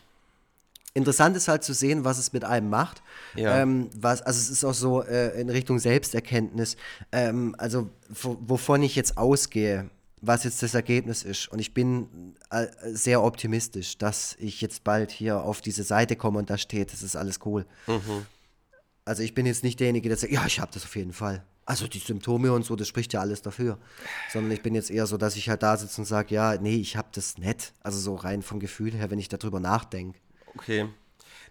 Interessant 0.94 1.38
ist 1.38 1.48
halt 1.48 1.64
zu 1.64 1.74
sehen, 1.74 2.04
was 2.04 2.18
es 2.18 2.34
mit 2.34 2.44
einem 2.44 2.70
macht. 2.70 3.02
Ja. 3.36 3.62
Ähm, 3.62 3.90
was, 3.96 4.22
also 4.22 4.38
es 4.38 4.50
ist 4.50 4.66
auch 4.66 4.74
so 4.74 5.02
äh, 5.02 5.40
in 5.40 5.50
Richtung 5.50 5.80
Selbsterkenntnis. 5.80 6.76
Ähm, 7.14 7.56
also 7.58 7.90
wo- 8.10 8.38
wovon 8.42 8.84
ich 8.84 8.98
jetzt 8.98 9.18
ausgehe, 9.18 9.90
was 10.20 10.44
jetzt 10.44 10.62
das 10.62 10.74
Ergebnis 10.74 11.24
ist. 11.24 11.48
Und 11.48 11.60
ich 11.60 11.74
bin 11.74 12.36
äh, 12.50 12.68
sehr 12.92 13.24
optimistisch, 13.24 13.98
dass 14.00 14.36
ich 14.38 14.60
jetzt 14.60 14.84
bald 14.84 15.12
hier 15.12 15.42
auf 15.44 15.62
diese 15.62 15.84
Seite 15.84 16.18
komme 16.18 16.40
und 16.40 16.50
da 16.50 16.58
steht, 16.58 16.92
das 16.92 17.04
ist 17.04 17.16
alles 17.16 17.40
cool. 17.46 17.66
Also 19.06 19.24
ich 19.24 19.34
bin 19.34 19.46
jetzt 19.46 19.64
nicht 19.64 19.80
derjenige, 19.80 20.10
der 20.10 20.18
sagt, 20.18 20.34
ja, 20.34 20.46
ich 20.46 20.60
habe 20.60 20.72
das 20.74 20.84
auf 20.84 20.96
jeden 20.98 21.14
Fall. 21.14 21.42
Also 21.72 21.88
die 21.88 22.00
Symptome 22.00 22.52
und 22.52 22.66
so, 22.66 22.76
das 22.76 22.90
spricht 22.90 23.14
ja 23.14 23.22
alles 23.22 23.42
dafür. 23.42 23.78
Sondern 24.34 24.52
ich 24.52 24.62
bin 24.62 24.76
jetzt 24.76 24.92
eher 24.92 25.08
so, 25.08 25.16
dass 25.18 25.38
ich 25.38 25.48
halt 25.48 25.64
da 25.64 25.78
sitze 25.78 26.02
und 26.02 26.06
sage, 26.06 26.36
ja, 26.36 26.58
nee, 26.60 26.76
ich 26.76 26.98
habe 26.98 27.08
das 27.14 27.38
nicht. 27.38 27.72
Also 27.82 27.98
so 27.98 28.16
rein 28.16 28.42
vom 28.42 28.60
Gefühl 28.60 28.92
her, 28.94 29.10
wenn 29.10 29.20
ich 29.20 29.30
darüber 29.30 29.60
nachdenke. 29.62 30.20
okay. 30.56 30.90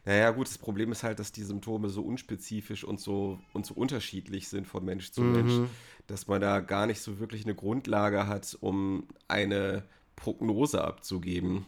Naja, 0.06 0.30
gut, 0.30 0.46
das 0.48 0.56
Problem 0.56 0.92
ist 0.92 1.02
halt, 1.02 1.18
dass 1.18 1.30
die 1.30 1.42
Symptome 1.42 1.90
so 1.90 2.00
unspezifisch 2.02 2.84
und 2.84 3.00
so, 3.00 3.38
und 3.52 3.66
so 3.66 3.74
unterschiedlich 3.74 4.48
sind 4.48 4.66
von 4.66 4.82
Mensch 4.82 5.12
zu 5.12 5.20
Mensch, 5.20 5.68
dass 6.06 6.26
man 6.26 6.40
da 6.40 6.60
gar 6.60 6.86
nicht 6.86 7.02
so 7.02 7.18
wirklich 7.20 7.44
eine 7.44 7.54
Grundlage 7.54 8.26
hat, 8.26 8.56
um 8.62 9.06
eine 9.28 9.84
Prognose 10.16 10.82
abzugeben. 10.82 11.66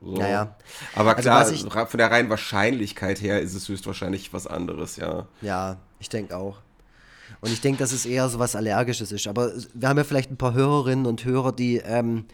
So. 0.00 0.12
Naja. 0.16 0.56
Aber 0.94 1.10
Also 1.16 1.22
klar, 1.22 1.40
was 1.40 1.50
ich- 1.52 1.62
von 1.64 1.98
der 1.98 2.10
reinen 2.12 2.30
Wahrscheinlichkeit 2.30 3.20
her 3.20 3.40
ist 3.40 3.54
es 3.54 3.68
höchstwahrscheinlich 3.68 4.32
was 4.32 4.46
anderes, 4.46 4.96
ja. 4.96 5.26
Ja, 5.42 5.78
ich 5.98 6.08
denke 6.08 6.36
auch. 6.36 6.58
Und 7.40 7.52
ich 7.52 7.60
denke, 7.60 7.78
dass 7.78 7.92
es 7.92 8.06
eher 8.06 8.28
so 8.28 8.38
was 8.38 8.56
Allergisches 8.56 9.12
ist. 9.12 9.26
Aber 9.26 9.52
wir 9.74 9.88
haben 9.88 9.98
ja 9.98 10.04
vielleicht 10.04 10.30
ein 10.30 10.36
paar 10.36 10.54
Hörerinnen 10.54 11.06
und 11.06 11.24
Hörer, 11.24 11.52
die 11.52 11.76
ähm, 11.78 12.24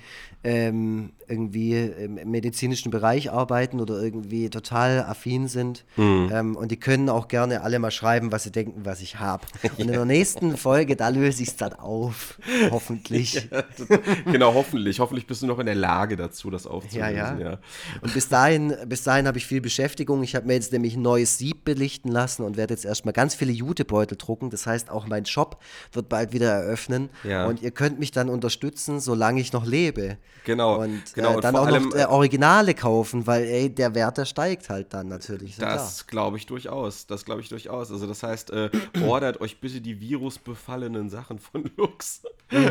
ähm, 0.45 1.13
irgendwie 1.29 1.79
im 1.79 2.15
medizinischen 2.31 2.91
Bereich 2.91 3.31
arbeiten 3.31 3.81
oder 3.81 4.03
irgendwie 4.03 4.51
total 4.51 5.05
affin 5.05 5.49
sind. 5.49 5.85
Ähm, 5.97 6.57
und 6.57 6.71
die 6.73 6.77
können 6.79 7.09
auch 7.09 7.29
gerne 7.29 7.63
alle 7.63 7.79
mal 7.79 7.91
schreiben, 7.91 8.33
was 8.33 8.43
sie 8.43 8.51
denken, 8.51 8.85
was 8.85 9.01
ich 9.01 9.19
habe. 9.19 9.47
Und 9.63 9.79
in 9.79 9.89
der 9.89 10.05
nächsten 10.05 10.57
Folge, 10.57 10.97
da 10.97 11.09
löse 11.09 11.43
ich 11.43 11.51
es 11.51 11.57
dann 11.57 11.73
auf. 11.75 12.39
Hoffentlich. 12.71 13.49
genau, 14.33 14.53
hoffentlich. 14.53 15.01
Hoffentlich 15.01 15.27
bist 15.27 15.43
du 15.43 15.47
noch 15.47 15.59
in 15.59 15.67
der 15.67 15.75
Lage 15.75 16.17
dazu, 16.17 16.51
das 16.51 16.67
aufzulösen. 16.67 17.17
Ja, 17.17 17.35
ja. 17.35 17.39
ja. 17.39 17.59
Und 18.01 18.13
bis 18.13 18.29
dahin, 18.29 18.75
bis 18.87 19.05
dahin 19.05 19.27
habe 19.27 19.39
ich 19.39 19.47
viel 19.47 19.61
Beschäftigung. 19.61 20.23
Ich 20.23 20.35
habe 20.35 20.47
mir 20.47 20.55
jetzt 20.55 20.73
nämlich 20.73 20.97
ein 20.97 21.03
neues 21.03 21.39
Sieb 21.39 21.65
belichten 21.65 22.11
lassen 22.11 22.43
und 22.43 22.57
werde 22.57 22.75
jetzt 22.75 22.85
erstmal 22.85 23.13
ganz 23.13 23.35
viele 23.35 23.53
Jutebeutel 23.53 24.19
drucken. 24.19 24.51
Das 24.51 24.67
heißt, 24.67 24.91
auch 24.93 25.07
mein 25.07 25.27
Shop 25.27 25.61
wird 25.93 26.09
bald 26.09 26.33
wieder 26.33 26.51
eröffnen. 26.51 27.11
Ja. 27.25 27.47
Und 27.47 27.63
ihr 27.63 27.71
könnt 27.71 27.99
mich 27.99 28.11
dann 28.11 28.29
unterstützen, 28.29 29.01
solange 29.01 29.41
ich 29.41 29.53
noch 29.53 29.67
lebe. 29.67 30.19
Genau, 30.45 30.81
Und, 30.81 31.15
genau. 31.15 31.39
äh, 31.39 31.41
dann 31.41 31.57
auch 31.57 31.67
allem, 31.67 31.91
noch 31.91 31.97
äh, 31.97 32.05
Originale 32.05 32.75
kaufen, 32.75 33.27
weil 33.27 33.45
ey, 33.45 33.71
der 33.71 33.95
Wert, 33.95 34.19
der 34.19 34.25
steigt 34.25 34.69
halt 34.71 34.93
dann 34.93 35.09
natürlich. 35.09 35.57
ja 35.57 35.75
Das 35.75 36.07
glaube 36.07 36.37
ich 36.37 36.47
durchaus. 36.47 37.07
Das 37.07 37.25
glaube 37.25 37.41
ich 37.41 37.49
durchaus. 37.49 37.93
Also 37.93 38.07
das 38.07 38.23
heißt, 38.23 38.51
äh, 38.51 38.71
ordert 39.07 39.41
euch 39.41 39.61
bitte 39.61 39.81
die 39.81 40.01
virusbefallenen 40.01 41.11
Sachen 41.11 41.39
von 41.39 41.71
Lux. 41.77 42.23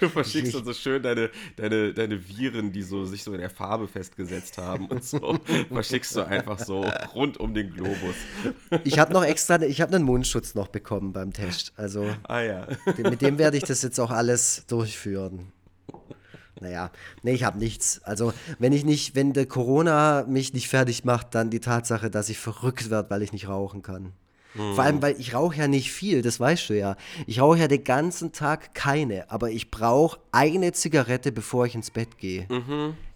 Du 0.00 0.08
verschickst 0.08 0.54
dann 0.54 0.64
so 0.64 0.72
schön 0.72 1.02
deine, 1.02 1.30
deine, 1.56 1.94
deine 1.94 2.28
Viren, 2.28 2.72
die 2.72 2.82
so 2.82 3.04
sich 3.04 3.22
so 3.22 3.32
in 3.32 3.40
der 3.40 3.50
Farbe 3.50 3.88
festgesetzt 3.88 4.58
haben 4.58 4.86
und 4.86 5.02
so. 5.04 5.38
verschickst 5.72 6.14
du 6.16 6.26
einfach 6.26 6.58
so 6.58 6.84
rund 7.14 7.38
um 7.38 7.54
den 7.54 7.72
Globus. 7.72 8.14
Ich 8.84 8.98
habe 8.98 9.12
noch 9.12 9.24
extra, 9.24 9.60
ich 9.62 9.80
habe 9.80 9.94
einen 9.94 10.04
Mundschutz 10.04 10.54
noch 10.54 10.68
bekommen 10.68 11.12
beim 11.22 11.32
Test. 11.32 11.72
Also 11.76 12.06
Ah 12.24 12.40
ja. 12.40 12.66
mit 12.98 13.22
dem 13.22 13.38
werde 13.38 13.56
ich 13.56 13.64
das 13.64 13.82
jetzt 13.82 13.98
auch 14.00 14.10
alles 14.10 14.64
durchführen. 14.66 15.52
Naja, 16.60 16.90
nee, 17.22 17.32
ich 17.32 17.44
habe 17.44 17.58
nichts. 17.58 18.00
Also, 18.04 18.32
wenn 18.58 18.72
ich 18.72 18.84
nicht, 18.84 19.16
wenn 19.16 19.32
der 19.32 19.46
Corona 19.46 20.24
mich 20.28 20.52
nicht 20.52 20.68
fertig 20.68 21.04
macht, 21.04 21.34
dann 21.34 21.50
die 21.50 21.58
Tatsache, 21.58 22.08
dass 22.08 22.28
ich 22.28 22.38
verrückt 22.38 22.88
werde, 22.88 23.10
weil 23.10 23.22
ich 23.22 23.32
nicht 23.32 23.48
rauchen 23.48 23.82
kann. 23.82 24.12
Vor 24.54 24.84
allem, 24.84 25.00
weil 25.00 25.18
ich 25.18 25.34
rauche 25.34 25.56
ja 25.56 25.66
nicht 25.66 25.92
viel, 25.92 26.20
das 26.20 26.38
weißt 26.38 26.68
du 26.68 26.74
ja. 26.78 26.96
Ich 27.26 27.40
rauche 27.40 27.58
ja 27.58 27.68
den 27.68 27.84
ganzen 27.84 28.32
Tag 28.32 28.74
keine, 28.74 29.30
aber 29.30 29.50
ich 29.50 29.70
brauche 29.70 30.20
eine 30.30 30.72
Zigarette, 30.72 31.32
bevor 31.32 31.64
ich 31.64 31.74
ins 31.74 31.90
Bett 31.90 32.18
gehe. 32.18 32.46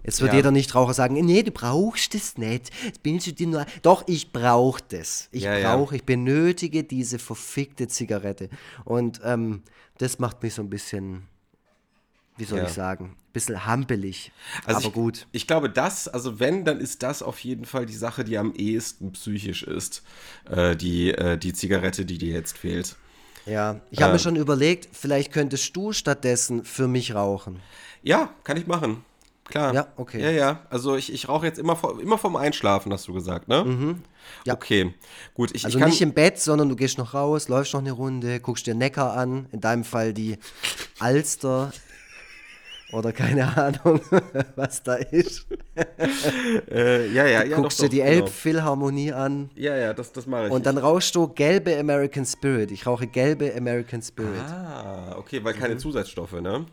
Jetzt 0.07 0.21
wird 0.21 0.31
Ja. 0.33 0.37
jeder 0.37 0.51
Nichtraucher 0.53 0.95
sagen, 0.95 1.15
nee, 1.15 1.43
du 1.43 1.51
brauchst 1.51 2.15
das 2.15 2.39
nicht. 2.39 2.71
Jetzt 2.85 3.03
bin 3.03 3.17
ich 3.17 3.35
dir 3.35 3.47
nur. 3.47 3.67
Doch, 3.83 4.05
ich 4.07 4.33
brauche 4.33 4.81
das. 4.89 5.29
Ich 5.33 5.43
Ja, 5.43 5.59
ja. 5.59 5.75
brauche, 5.77 5.97
ich 5.97 6.05
benötige 6.05 6.85
diese 6.85 7.19
verfickte 7.19 7.89
Zigarette. 7.89 8.49
Und 8.85 9.21
ähm, 9.25 9.63
das 9.99 10.19
macht 10.19 10.43
mich 10.43 10.55
so 10.55 10.63
ein 10.63 10.71
bisschen, 10.71 11.27
wie 12.37 12.45
soll 12.45 12.59
Ja. 12.61 12.65
ich 12.67 12.71
sagen, 12.71 13.17
ein 13.19 13.33
bisschen 13.33 13.67
hampelig. 13.67 14.31
Also 14.65 14.79
aber 14.79 14.87
ich, 14.89 14.93
gut. 14.95 15.27
Ich 15.33 15.47
glaube, 15.49 15.69
das, 15.71 16.07
also 16.07 16.39
wenn, 16.39 16.65
dann 16.65 16.79
ist 16.81 17.03
das 17.03 17.23
auf 17.23 17.41
jeden 17.41 17.65
Fall 17.65 17.85
die 17.87 17.95
Sache, 17.97 18.23
die 18.25 18.39
am 18.39 18.55
ehesten 18.55 19.13
psychisch 19.13 19.65
ist. 19.65 20.03
Äh, 20.49 20.77
die, 20.77 21.11
äh, 21.13 21.37
die 21.37 21.53
Zigarette, 21.53 22.05
die 22.05 22.19
dir 22.19 22.33
jetzt 22.33 22.57
fehlt. 22.57 22.95
Ja, 23.45 23.81
ich 23.91 24.01
habe 24.03 24.11
Ähm. 24.11 24.15
mir 24.15 24.19
schon 24.21 24.37
überlegt, 24.37 24.89
vielleicht 24.93 25.33
könntest 25.33 25.75
du 25.77 25.93
stattdessen 25.93 26.65
für 26.65 26.89
mich 26.89 27.15
rauchen. 27.15 27.61
Ja, 28.03 28.31
kann 28.45 28.57
ich 28.57 28.67
machen. 28.67 29.05
Klar. 29.49 29.75
Ja, 29.75 29.87
okay. 29.97 30.21
Ja, 30.23 30.31
ja. 30.31 30.61
Also 30.71 30.97
ich, 30.97 31.13
ich 31.13 31.29
rauche 31.29 31.47
jetzt 31.47 31.59
immer, 31.59 31.77
vor, 31.77 32.01
immer 32.01 32.19
vorm 32.19 32.37
Einschlafen, 32.37 32.93
hast 32.93 33.07
du 33.09 33.13
gesagt, 33.15 33.49
ne? 33.49 33.65
Mhm. 33.65 34.03
Ja. 34.45 34.55
Okay. 34.55 34.93
Gut, 35.35 35.55
ich, 35.55 35.65
Also 35.65 35.79
ich 35.79 35.85
nicht 35.85 36.03
im 36.03 36.13
Bett, 36.13 36.39
sondern 36.41 36.69
du 36.69 36.75
gehst 36.77 36.99
noch 36.99 37.15
raus, 37.15 37.49
läufst 37.49 37.73
noch 37.75 37.81
eine 37.81 37.93
Runde, 37.93 38.41
guckst 38.41 38.67
dir 38.67 38.75
Neckar 38.75 39.17
an, 39.17 39.47
in 39.53 39.61
deinem 39.61 39.85
Fall 39.85 40.13
die 40.13 40.39
Alster 40.99 41.73
oder 42.93 43.13
keine 43.13 43.57
Ahnung, 43.57 44.01
was 44.57 44.83
da 44.83 44.95
ist. 44.95 45.47
äh, 46.71 47.07
ja, 47.13 47.27
ja, 47.27 47.45
ja. 47.45 47.57
guckst 47.57 47.79
doch, 47.79 47.85
dir 47.85 47.91
die 47.91 47.97
genau. 47.99 48.11
Elbphilharmonie 48.11 49.13
an 49.13 49.51
Ja, 49.55 49.77
ja, 49.77 49.93
das, 49.95 50.13
das 50.13 50.27
mache 50.27 50.47
ich. 50.47 50.53
und 50.53 50.67
dann 50.67 50.79
rauchst 50.79 51.15
du 51.15 51.29
gelbe 51.29 51.77
American 51.79 52.25
Spirit. 52.25 52.71
Ich 52.71 52.87
rauche 52.87 53.07
gelbe 53.07 53.53
American 53.57 54.03
Spirit. 54.03 54.41
Ah, 54.41 55.15
okay, 55.19 55.43
weil 55.45 55.55
Mhm. 55.55 55.59
keine 55.59 55.77
Zusatzstoffe, 55.79 56.41
ne? 56.41 56.67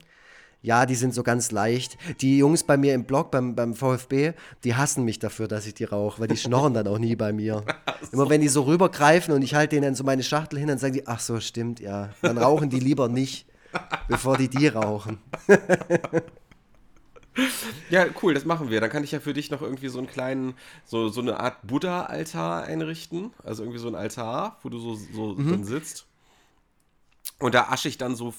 Ja, 0.63 0.85
die 0.85 0.95
sind 0.95 1.13
so 1.13 1.23
ganz 1.23 1.51
leicht. 1.51 1.97
Die 2.21 2.37
Jungs 2.37 2.63
bei 2.63 2.77
mir 2.77 2.93
im 2.93 3.03
Blog, 3.03 3.31
beim, 3.31 3.53
beim 3.53 3.75
VfB, 3.75 4.31
die 4.63 4.75
hassen 4.75 5.03
mich 5.03 5.19
dafür, 5.19 5.47
dass 5.49 5.67
ich 5.67 5.73
die 5.73 5.83
rauche, 5.83 6.21
weil 6.21 6.29
die 6.29 6.37
schnorren 6.37 6.73
dann 6.73 6.87
auch 6.87 6.97
nie 6.99 7.15
bei 7.17 7.33
mir. 7.33 7.65
Immer 8.13 8.29
wenn 8.29 8.39
die 8.41 8.47
so 8.47 8.61
rübergreifen 8.63 9.33
und 9.33 9.41
ich 9.41 9.55
halte 9.55 9.75
denen 9.75 9.83
dann 9.83 9.95
so 9.95 10.05
meine 10.05 10.23
Schachtel 10.23 10.57
hin, 10.59 10.69
dann 10.69 10.77
sagen 10.77 10.93
die, 10.93 11.05
ach 11.05 11.19
so, 11.19 11.39
stimmt, 11.41 11.81
ja. 11.81 12.09
Dann 12.21 12.37
rauchen 12.37 12.69
die 12.69 12.79
lieber 12.79 13.09
nicht, 13.09 13.45
bevor 14.07 14.37
die 14.37 14.47
die 14.47 14.67
rauchen. 14.67 15.19
Ja, 17.89 18.05
cool, 18.21 18.35
das 18.35 18.45
machen 18.45 18.69
wir. 18.69 18.79
Dann 18.79 18.91
kann 18.91 19.03
ich 19.03 19.11
ja 19.11 19.19
für 19.19 19.33
dich 19.33 19.49
noch 19.49 19.61
irgendwie 19.63 19.87
so 19.87 19.97
einen 19.97 20.07
kleinen, 20.07 20.53
so, 20.85 21.09
so 21.09 21.19
eine 21.21 21.39
Art 21.39 21.65
Buddha-Altar 21.65 22.63
einrichten. 22.63 23.31
Also 23.43 23.63
irgendwie 23.63 23.79
so 23.79 23.87
ein 23.87 23.95
Altar, 23.95 24.59
wo 24.61 24.69
du 24.69 24.77
so, 24.77 24.93
so 24.93 25.33
Mhm. 25.33 25.49
dann 25.49 25.63
sitzt. 25.63 26.05
Und 27.39 27.55
da 27.55 27.69
asche 27.69 27.87
ich 27.87 27.97
dann 27.97 28.15
so, 28.15 28.35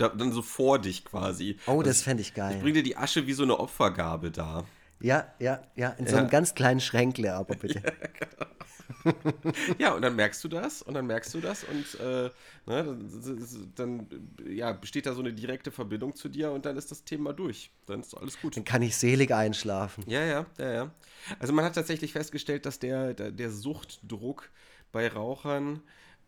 da, 0.00 0.08
dann 0.08 0.32
so 0.32 0.42
vor 0.42 0.78
dich 0.78 1.04
quasi. 1.04 1.58
Oh, 1.66 1.82
das 1.82 1.98
Also 1.98 2.04
fände 2.04 2.20
ich 2.22 2.28
Ich 2.28 2.34
geil. 2.34 2.58
bringe 2.60 2.74
dir 2.74 2.82
die 2.82 2.96
Asche 2.96 3.26
wie 3.26 3.32
so 3.32 3.42
eine 3.42 3.58
Opfergabe 3.58 4.30
da. 4.30 4.64
Ja, 5.00 5.32
ja, 5.38 5.62
ja, 5.76 5.90
in 5.90 6.06
so 6.06 6.12
Ja. 6.14 6.20
einem 6.20 6.30
ganz 6.30 6.54
kleinen 6.54 6.80
Schränkle 6.80 7.32
aber 7.34 7.54
bitte. 7.54 7.82
Ja, 9.78 9.94
und 9.94 10.02
dann 10.02 10.14
merkst 10.16 10.42
du 10.44 10.48
das 10.48 10.82
und 10.82 10.94
dann 10.94 11.06
merkst 11.06 11.32
du 11.34 11.40
das 11.40 11.64
und 11.64 11.94
äh, 12.00 12.30
ne, 12.66 12.98
dann, 13.46 13.72
dann 13.74 14.06
ja, 14.46 14.72
besteht 14.72 15.06
da 15.06 15.14
so 15.14 15.20
eine 15.20 15.32
direkte 15.32 15.70
Verbindung 15.70 16.14
zu 16.14 16.28
dir 16.28 16.50
und 16.50 16.66
dann 16.66 16.76
ist 16.76 16.90
das 16.90 17.04
Thema 17.04 17.32
durch. 17.32 17.70
Dann 17.86 18.00
ist 18.00 18.14
alles 18.14 18.38
gut. 18.40 18.56
Dann 18.56 18.64
kann 18.64 18.82
ich 18.82 18.96
selig 18.96 19.32
einschlafen. 19.32 20.04
Ja, 20.06 20.22
ja, 20.24 20.46
ja, 20.58 20.72
ja. 20.72 20.90
Also 21.38 21.52
man 21.52 21.64
hat 21.64 21.74
tatsächlich 21.74 22.12
festgestellt, 22.12 22.66
dass 22.66 22.78
der, 22.78 23.14
der, 23.14 23.30
der 23.30 23.50
Suchtdruck 23.50 24.50
bei 24.92 25.08
Rauchern 25.08 25.80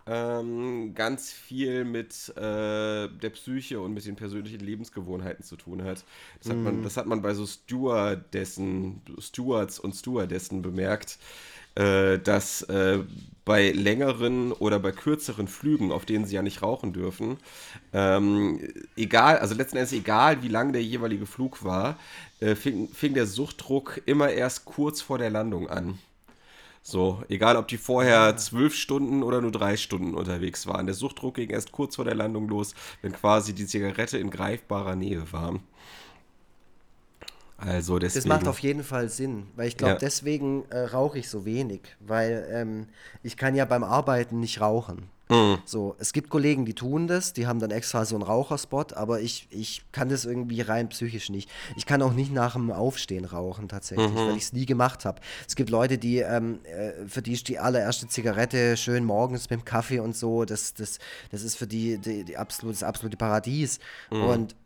ähm, 0.06 0.94
ganz 0.94 1.30
viel 1.30 1.84
mit 1.84 2.32
äh, 2.36 3.08
der 3.08 3.30
Psyche 3.30 3.80
und 3.80 3.94
mit 3.94 4.04
den 4.04 4.16
persönlichen 4.16 4.60
Lebensgewohnheiten 4.60 5.44
zu 5.44 5.56
tun 5.56 5.82
hat. 5.84 6.04
Das 6.40 6.50
hat, 6.50 6.58
man, 6.58 6.82
das 6.82 6.96
hat 6.96 7.06
man 7.06 7.22
bei 7.22 7.34
so 7.34 7.46
Stewardessen, 7.46 9.02
Stewards 9.18 9.78
und 9.78 9.94
Stewardessen 9.94 10.62
bemerkt, 10.62 11.18
äh, 11.74 12.18
dass 12.18 12.62
äh, 12.62 12.98
bei 13.44 13.70
längeren 13.70 14.52
oder 14.52 14.78
bei 14.78 14.92
kürzeren 14.92 15.48
Flügen, 15.48 15.90
auf 15.90 16.04
denen 16.04 16.26
sie 16.26 16.34
ja 16.34 16.42
nicht 16.42 16.62
rauchen 16.62 16.92
dürfen, 16.92 17.38
ähm, 17.92 18.60
egal, 18.96 19.38
also 19.38 19.54
letzten 19.54 19.78
Endes 19.78 19.92
egal, 19.92 20.42
wie 20.42 20.48
lang 20.48 20.72
der 20.72 20.82
jeweilige 20.82 21.26
Flug 21.26 21.64
war, 21.64 21.98
äh, 22.40 22.54
fing, 22.54 22.88
fing 22.88 23.14
der 23.14 23.26
Suchtdruck 23.26 24.02
immer 24.06 24.30
erst 24.30 24.64
kurz 24.64 25.00
vor 25.00 25.18
der 25.18 25.30
Landung 25.30 25.68
an. 25.68 25.98
So, 26.84 27.22
egal 27.28 27.56
ob 27.56 27.68
die 27.68 27.78
vorher 27.78 28.36
zwölf 28.36 28.74
Stunden 28.74 29.22
oder 29.22 29.40
nur 29.40 29.52
drei 29.52 29.76
Stunden 29.76 30.14
unterwegs 30.14 30.66
waren. 30.66 30.86
Der 30.86 30.94
Suchtdruck 30.96 31.36
ging 31.36 31.50
erst 31.50 31.70
kurz 31.72 31.96
vor 31.96 32.04
der 32.04 32.16
Landung 32.16 32.48
los, 32.48 32.74
wenn 33.02 33.12
quasi 33.12 33.54
die 33.54 33.66
Zigarette 33.66 34.18
in 34.18 34.30
greifbarer 34.30 34.96
Nähe 34.96 35.32
war. 35.32 35.60
Also 37.56 37.98
deswegen. 37.98 38.28
Das 38.28 38.38
macht 38.38 38.48
auf 38.48 38.58
jeden 38.58 38.82
Fall 38.82 39.08
Sinn, 39.08 39.46
weil 39.54 39.68
ich 39.68 39.76
glaube, 39.76 39.92
Ja. 39.92 39.98
deswegen 39.98 40.64
äh, 40.70 40.78
rauche 40.80 41.18
ich 41.18 41.28
so 41.28 41.44
wenig, 41.44 41.82
weil 42.00 42.48
ähm, 42.50 42.88
ich 43.22 43.36
kann 43.36 43.54
ja 43.54 43.64
beim 43.64 43.84
Arbeiten 43.84 44.40
nicht 44.40 44.60
rauchen. 44.60 45.08
Mhm. 45.32 45.58
So, 45.64 45.96
es 45.98 46.12
gibt 46.12 46.28
Kollegen, 46.30 46.64
die 46.64 46.74
tun 46.74 47.06
das, 47.06 47.32
die 47.32 47.46
haben 47.46 47.58
dann 47.58 47.70
extra 47.70 48.04
so 48.04 48.14
einen 48.14 48.22
Raucherspot, 48.22 48.92
aber 48.92 49.20
ich, 49.20 49.48
ich 49.50 49.82
kann 49.92 50.08
das 50.08 50.24
irgendwie 50.24 50.60
rein 50.60 50.88
psychisch 50.90 51.30
nicht. 51.30 51.48
Ich 51.76 51.86
kann 51.86 52.02
auch 52.02 52.12
nicht 52.12 52.32
nach 52.32 52.52
dem 52.54 52.70
Aufstehen 52.70 53.24
rauchen 53.24 53.68
tatsächlich, 53.68 54.10
Mhm. 54.10 54.16
weil 54.16 54.36
ich 54.36 54.42
es 54.44 54.52
nie 54.52 54.66
gemacht 54.66 55.04
habe. 55.04 55.20
Es 55.48 55.56
gibt 55.56 55.70
Leute, 55.70 55.98
die, 55.98 56.18
ähm, 56.18 56.60
äh, 56.64 57.06
für 57.06 57.22
die 57.22 57.32
ist 57.32 57.48
die 57.48 57.58
allererste 57.58 58.08
Zigarette 58.08 58.76
schön 58.76 59.04
morgens 59.04 59.48
mit 59.48 59.60
dem 59.60 59.64
Kaffee 59.64 60.00
und 60.00 60.16
so, 60.16 60.44
das, 60.44 60.74
das, 60.74 60.98
das 61.30 61.42
ist 61.42 61.56
für 61.56 61.66
die, 61.66 61.98
die, 61.98 62.24
die 62.24 62.36
absolut, 62.36 62.74
das 62.74 62.82
absolute 62.82 63.16
Paradies. 63.16 63.78
Mhm. 64.10 64.22
Und 64.22 64.56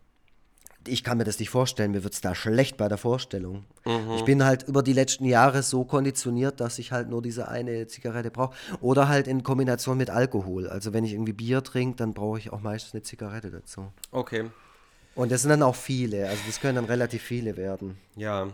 ich 0.89 1.05
kann 1.05 1.19
mir 1.19 1.25
das 1.25 1.39
nicht 1.39 1.51
vorstellen, 1.51 1.93
mir 1.93 2.05
wird 2.05 2.15
es 2.15 2.21
da 2.21 2.35
schlecht 2.35 2.77
bei 2.77 2.89
der 2.89 2.99
Vorstellung. 2.99 3.65
Mhm. 3.85 4.13
Ich 4.17 4.25
bin 4.25 4.45
halt 4.45 4.65
über 4.65 4.83
die 4.83 4.93
letzten 4.93 5.25
Jahre 5.25 5.63
so 5.63 5.85
konditioniert, 5.85 6.61
dass 6.61 6.79
ich 6.79 6.93
halt 6.93 7.09
nur 7.09 7.23
diese 7.23 7.49
eine 7.49 7.87
Zigarette 7.87 8.31
brauche. 8.31 8.55
Oder 8.81 9.09
halt 9.09 9.29
in 9.29 9.43
Kombination 9.43 9.99
mit 9.99 10.11
Alkohol. 10.11 10.69
Also 10.69 10.93
wenn 10.93 11.05
ich 11.05 11.13
irgendwie 11.13 11.33
Bier 11.33 11.63
trinke, 11.63 11.97
dann 11.97 12.15
brauche 12.15 12.39
ich 12.39 12.53
auch 12.53 12.61
meistens 12.61 12.95
eine 12.95 13.03
Zigarette 13.03 13.51
dazu. 13.51 13.93
Okay. 14.11 14.51
Und 15.15 15.33
das 15.33 15.43
sind 15.43 15.51
dann 15.51 15.63
auch 15.63 15.75
viele, 15.75 16.29
also 16.29 16.43
das 16.47 16.61
können 16.61 16.77
dann 16.77 16.85
relativ 16.85 17.23
viele 17.23 17.57
werden. 17.57 17.97
Ja. 18.17 18.49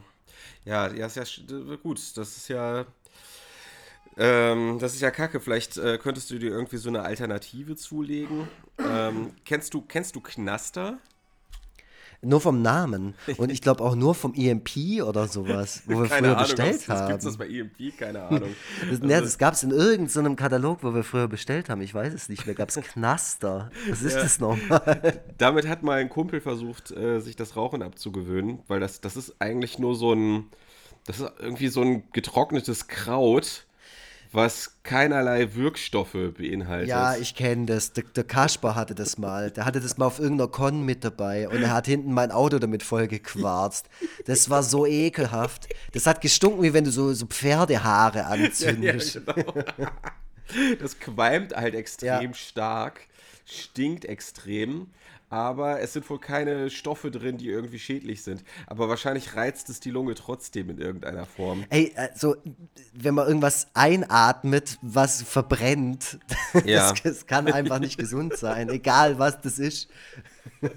Ja, 0.65 0.93
ja, 0.93 1.07
ist 1.07 1.17
ja 1.17 1.25
gut. 1.83 1.99
Das 2.17 2.37
ist 2.37 2.49
ja. 2.49 2.87
Ähm, 4.17 4.79
das 4.79 4.95
ist 4.95 5.01
ja 5.01 5.11
kacke. 5.11 5.41
Vielleicht 5.41 5.77
äh, 5.77 5.99
könntest 5.99 6.31
du 6.31 6.39
dir 6.39 6.51
irgendwie 6.51 6.77
so 6.77 6.89
eine 6.89 7.03
Alternative 7.03 7.77
zulegen. 7.77 8.49
Ähm, 8.79 9.33
kennst, 9.45 9.75
du, 9.75 9.83
kennst 9.83 10.15
du 10.15 10.21
Knaster? 10.21 10.99
Nur 12.25 12.41
vom 12.41 12.62
Namen. 12.62 13.14
Und 13.37 13.50
ich 13.50 13.61
glaube 13.61 13.83
auch 13.83 13.97
nur 13.97 14.14
vom 14.14 14.33
EMP 14.35 15.02
oder 15.05 15.26
sowas, 15.26 15.83
wo 15.87 16.02
wir 16.02 16.07
früher 16.07 16.37
bestellt 16.37 16.76
was, 16.76 16.88
was 16.88 17.00
haben. 17.00 17.09
gibt's 17.09 17.25
das 17.25 17.37
bei 17.37 17.49
EMP? 17.49 17.99
Keine 17.99 18.23
Ahnung. 18.23 18.55
Das, 18.88 19.00
ne, 19.00 19.21
das 19.21 19.38
gab 19.38 19.55
es 19.55 19.64
in 19.64 19.73
irgendeinem 19.73 20.37
Katalog, 20.37 20.79
wo 20.83 20.95
wir 20.95 21.02
früher 21.02 21.26
bestellt 21.26 21.69
haben. 21.69 21.81
Ich 21.81 21.93
weiß 21.93 22.14
es 22.14 22.29
nicht 22.29 22.47
mehr. 22.47 22.55
Gab 22.55 22.69
es 22.69 22.76
Knaster. 22.93 23.73
Was 23.88 24.02
ist 24.02 24.17
das 24.17 24.38
nochmal? 24.38 25.21
Damit 25.38 25.67
hat 25.67 25.83
mal 25.83 25.99
ein 25.99 26.09
Kumpel 26.09 26.41
versucht, 26.41 26.93
äh, 26.93 27.19
sich 27.19 27.35
das 27.35 27.57
Rauchen 27.57 27.83
abzugewöhnen, 27.83 28.61
weil 28.69 28.79
das, 28.79 29.00
das 29.00 29.17
ist 29.17 29.35
eigentlich 29.41 29.81
nur 29.81 29.97
so 29.97 30.12
ein, 30.12 30.45
das 31.07 31.19
ist 31.19 31.33
irgendwie 31.41 31.69
so 31.69 31.83
ein 31.83 32.05
getrocknetes 32.12 32.87
Kraut, 32.87 33.67
was 34.35 34.79
keinerlei 34.83 35.55
Wirkstoffe 35.55 36.12
beinhaltet. 36.37 36.89
Ja, 36.89 37.17
ich 37.17 37.35
kenne 37.35 37.67
das. 37.67 37.93
Der, 37.93 38.05
der 38.05 38.25
Kasper 38.25 38.75
hatte 38.75 38.95
das 38.95 39.19
mal. 39.19 39.51
Der 39.51 39.65
hatte 39.65 39.81
das 39.81 39.99
mal 39.99 40.07
auf 40.07 40.19
irgendeiner 40.19 40.51
Con 40.51 40.85
mit 40.85 41.05
dabei 41.05 41.49
und 41.49 41.62
er 41.62 41.73
hat 41.73 41.87
hinten 41.87 42.12
mein 42.12 42.31
Auto 42.31 42.59
damit 42.59 42.83
voll 42.83 43.09
gequarzt. 43.09 43.87
Das 44.27 44.49
war 44.51 44.62
so 44.62 44.87
ekelhaft. 44.87 45.69
Das 45.93 46.07
hat 46.07 46.21
gestunken, 46.21 46.62
wie 46.62 46.73
wenn 46.73 46.85
du 46.85 46.91
so, 46.91 47.12
so 47.12 47.27
Pferdehaare 47.27 48.19
ja, 48.19 48.27
anzündest. 48.29 49.21
genau. 49.27 49.55
Das 50.81 50.99
qualmt 50.99 51.55
halt 51.57 51.75
extrem 51.75 52.31
Ja. 52.31 52.35
stark, 52.35 53.01
stinkt 53.44 54.04
extrem, 54.04 54.88
aber 55.30 55.80
es 55.80 55.94
sind 55.94 56.08
wohl 56.11 56.18
keine 56.20 56.68
Stoffe 56.68 57.11
drin, 57.11 57.38
die 57.38 57.49
irgendwie 57.49 57.78
schädlich 57.78 58.22
sind. 58.22 58.44
Aber 58.66 58.90
wahrscheinlich 58.90 59.34
reizt 59.34 59.70
es 59.70 59.80
die 59.80 59.90
Lunge 59.90 60.14
trotzdem 60.14 60.68
in 60.68 60.78
irgendeiner 60.78 61.25
Form. 61.25 61.64
Ey, 61.70 61.92
also, 61.96 62.37
wenn 62.92 63.14
man 63.14 63.26
irgendwas 63.26 63.68
einatmet, 63.72 64.78
was 64.82 65.22
verbrennt, 65.22 66.18
Ja. 66.66 66.90
das, 66.90 67.02
das 67.02 67.26
kann 67.26 67.50
einfach 67.50 67.78
nicht 67.78 67.96
gesund 67.99 68.37
sein, 68.37 68.68
egal 68.68 69.18
was 69.18 69.40
das 69.40 69.58
ist. 69.58 69.88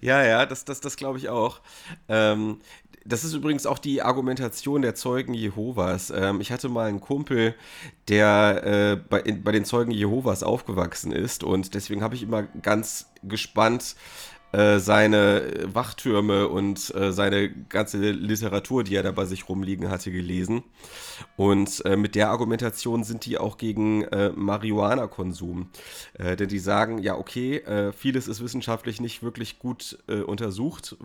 Ja, 0.00 0.24
ja, 0.24 0.46
das, 0.46 0.64
das, 0.64 0.80
das 0.80 0.96
glaube 0.96 1.18
ich 1.18 1.28
auch. 1.28 1.60
Ähm, 2.08 2.58
das 3.04 3.24
ist 3.24 3.34
übrigens 3.34 3.66
auch 3.66 3.78
die 3.78 4.02
Argumentation 4.02 4.82
der 4.82 4.94
Zeugen 4.94 5.34
Jehovas. 5.34 6.12
Ähm, 6.14 6.40
ich 6.40 6.52
hatte 6.52 6.68
mal 6.68 6.88
einen 6.88 7.00
Kumpel, 7.00 7.54
der 8.08 8.62
äh, 8.64 8.96
bei, 8.96 9.20
in, 9.20 9.42
bei 9.42 9.52
den 9.52 9.64
Zeugen 9.64 9.90
Jehovas 9.90 10.42
aufgewachsen 10.42 11.12
ist 11.12 11.44
und 11.44 11.74
deswegen 11.74 12.02
habe 12.02 12.14
ich 12.14 12.22
immer 12.22 12.42
ganz 12.42 13.10
gespannt 13.22 13.96
äh, 14.52 14.78
seine 14.78 15.64
Wachtürme 15.72 16.48
und 16.48 16.94
äh, 16.94 17.12
seine 17.12 17.50
ganze 17.50 17.98
Literatur, 18.10 18.84
die 18.84 18.94
er 18.94 19.02
da 19.02 19.12
bei 19.12 19.24
sich 19.24 19.48
rumliegen 19.48 19.90
hatte, 19.90 20.10
gelesen. 20.10 20.62
Und 21.36 21.84
äh, 21.84 21.96
mit 21.96 22.14
der 22.14 22.30
Argumentation 22.30 23.04
sind 23.04 23.26
die 23.26 23.38
auch 23.38 23.56
gegen 23.56 24.02
äh, 24.04 24.30
Marihuana-Konsum. 24.34 25.68
Äh, 26.14 26.36
denn 26.36 26.48
die 26.48 26.58
sagen, 26.58 26.98
ja, 26.98 27.16
okay, 27.16 27.62
vieles 27.96 28.28
ist 28.28 28.42
wissenschaftlich 28.42 29.00
nicht 29.00 29.22
wirklich 29.22 29.58
gut 29.58 29.98
untersucht, 30.26 30.96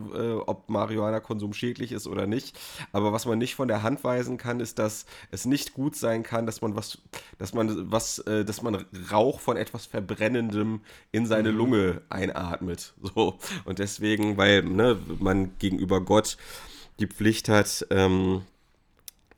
ob 0.46 0.68
Marihuana-Konsum 0.68 1.52
schädlich 1.52 1.92
ist 1.92 2.06
oder 2.06 2.26
nicht. 2.26 2.58
Aber 2.92 3.12
was 3.12 3.26
man 3.26 3.38
nicht 3.38 3.54
von 3.54 3.68
der 3.68 3.82
Hand 3.82 4.04
weisen 4.04 4.36
kann, 4.38 4.60
ist, 4.60 4.78
dass 4.78 5.06
es 5.30 5.46
nicht 5.46 5.74
gut 5.74 5.96
sein 5.96 6.22
kann, 6.22 6.46
dass 6.46 6.60
man 6.60 6.76
was, 6.76 6.98
dass 7.38 7.54
man 7.54 7.90
was, 7.90 8.18
äh, 8.20 8.44
dass 8.44 8.62
man 8.62 8.86
Rauch 9.10 9.40
von 9.40 9.56
etwas 9.56 9.86
Verbrennendem 9.86 10.80
in 11.12 11.26
seine 11.26 11.50
Lunge 11.50 12.02
einatmet. 12.08 12.94
So. 13.02 13.37
Und 13.64 13.78
deswegen, 13.78 14.36
weil 14.36 14.62
ne, 14.62 14.98
man 15.18 15.56
gegenüber 15.58 16.00
Gott 16.00 16.36
die 17.00 17.06
Pflicht 17.06 17.48
hat, 17.48 17.86
ähm, 17.90 18.42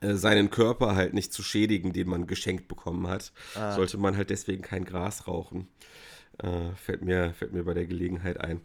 äh, 0.00 0.14
seinen 0.14 0.50
Körper 0.50 0.94
halt 0.96 1.12
nicht 1.14 1.32
zu 1.32 1.42
schädigen, 1.42 1.92
den 1.92 2.08
man 2.08 2.26
geschenkt 2.26 2.68
bekommen 2.68 3.06
hat, 3.06 3.32
sollte 3.74 3.98
man 3.98 4.16
halt 4.16 4.30
deswegen 4.30 4.62
kein 4.62 4.84
Gras 4.84 5.26
rauchen. 5.28 5.68
Äh, 6.42 6.74
fällt, 6.74 7.02
mir, 7.02 7.34
fällt 7.34 7.52
mir 7.52 7.64
bei 7.64 7.74
der 7.74 7.86
Gelegenheit 7.86 8.40
ein. 8.40 8.62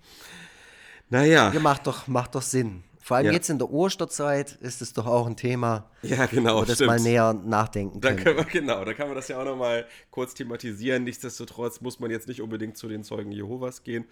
Naja, 1.10 1.52
Ja, 1.54 1.60
macht 1.60 1.88
doch, 1.88 2.08
macht 2.08 2.36
doch 2.36 2.42
Sinn. 2.42 2.84
Vor 3.02 3.18
allem 3.18 3.28
Ja. 3.28 3.34
jetzt 3.34 3.50
in 3.52 3.60
der 3.60 3.70
Osterzeit 3.70 4.54
ist 4.62 4.82
es 4.82 4.94
doch 4.94 5.06
auch 5.06 5.28
ein 5.28 5.36
Thema, 5.36 5.92
ja, 6.02 6.26
genau, 6.26 6.56
wo 6.56 6.62
wir 6.62 6.66
das 6.68 6.76
stimmt. 6.78 6.88
mal 6.88 7.00
näher 7.00 7.34
nachdenken 7.34 8.02
Da 8.02 8.10
können. 8.14 8.24
können 8.24 8.38
wir, 8.38 8.46
genau, 8.46 8.84
da 8.84 8.94
kann 8.96 9.08
man 9.08 9.16
das 9.16 9.28
ja 9.28 9.40
auch 9.40 9.46
nochmal 9.46 9.86
kurz 10.10 10.34
thematisieren. 10.34 11.04
Nichtsdestotrotz 11.04 11.82
muss 11.82 12.00
man 12.00 12.10
jetzt 12.10 12.28
nicht 12.28 12.42
unbedingt 12.42 12.78
zu 12.78 12.88
den 12.88 13.04
Zeugen 13.04 13.32
Jehovas 13.32 13.84
gehen. 13.84 14.06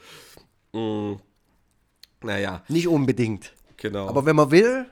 Mm, 0.73 1.13
naja, 2.21 2.63
Nicht 2.67 2.88
unbedingt. 2.88 3.53
genau. 3.77 4.07
Aber 4.09 4.25
wenn 4.25 4.36
man 4.36 4.51
will, 4.51 4.86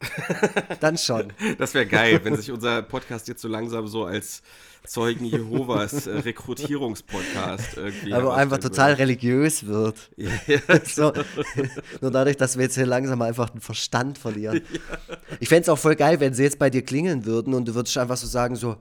dann 0.80 0.98
schon. 0.98 1.32
Das 1.58 1.74
wäre 1.74 1.86
geil, 1.86 2.20
wenn 2.24 2.36
sich 2.36 2.50
unser 2.50 2.82
Podcast 2.82 3.28
jetzt 3.28 3.40
so 3.40 3.48
langsam 3.48 3.86
so 3.86 4.04
als 4.04 4.42
Zeugen 4.84 5.24
Jehovas 5.26 6.08
äh, 6.08 6.18
Rekrutierungspodcast 6.18 7.76
irgendwie. 7.76 8.12
Aber 8.12 8.34
einfach 8.34 8.56
herausstellen 8.56 8.62
total 8.62 8.92
religiös 8.94 9.66
wird. 9.66 10.10
Ja, 10.16 10.30
ja, 10.48 10.58
So, 10.84 11.12
nur 12.00 12.10
dadurch, 12.10 12.36
dass 12.36 12.56
wir 12.56 12.64
jetzt 12.64 12.74
hier 12.74 12.86
langsam 12.86 13.22
einfach 13.22 13.50
den 13.50 13.60
Verstand 13.60 14.18
verlieren. 14.18 14.62
Ich 15.40 15.48
fände 15.48 15.62
es 15.62 15.68
auch 15.68 15.78
voll 15.78 15.94
geil, 15.96 16.18
wenn 16.20 16.34
sie 16.34 16.42
jetzt 16.42 16.58
bei 16.58 16.68
dir 16.68 16.82
klingeln 16.82 17.24
würden 17.24 17.54
und 17.54 17.66
du 17.66 17.74
würdest 17.74 17.96
einfach 17.96 18.16
so 18.16 18.26
sagen, 18.26 18.54
so, 18.56 18.76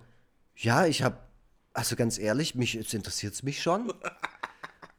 ja, 0.56 0.86
ich 0.86 1.02
habe, 1.04 1.18
also 1.74 1.96
ganz 1.96 2.18
ehrlich, 2.20 2.56
mich 2.56 2.74
jetzt 2.74 2.94
interessiert 2.94 3.34
es 3.34 3.44
mich 3.44 3.62
schon. 3.62 3.92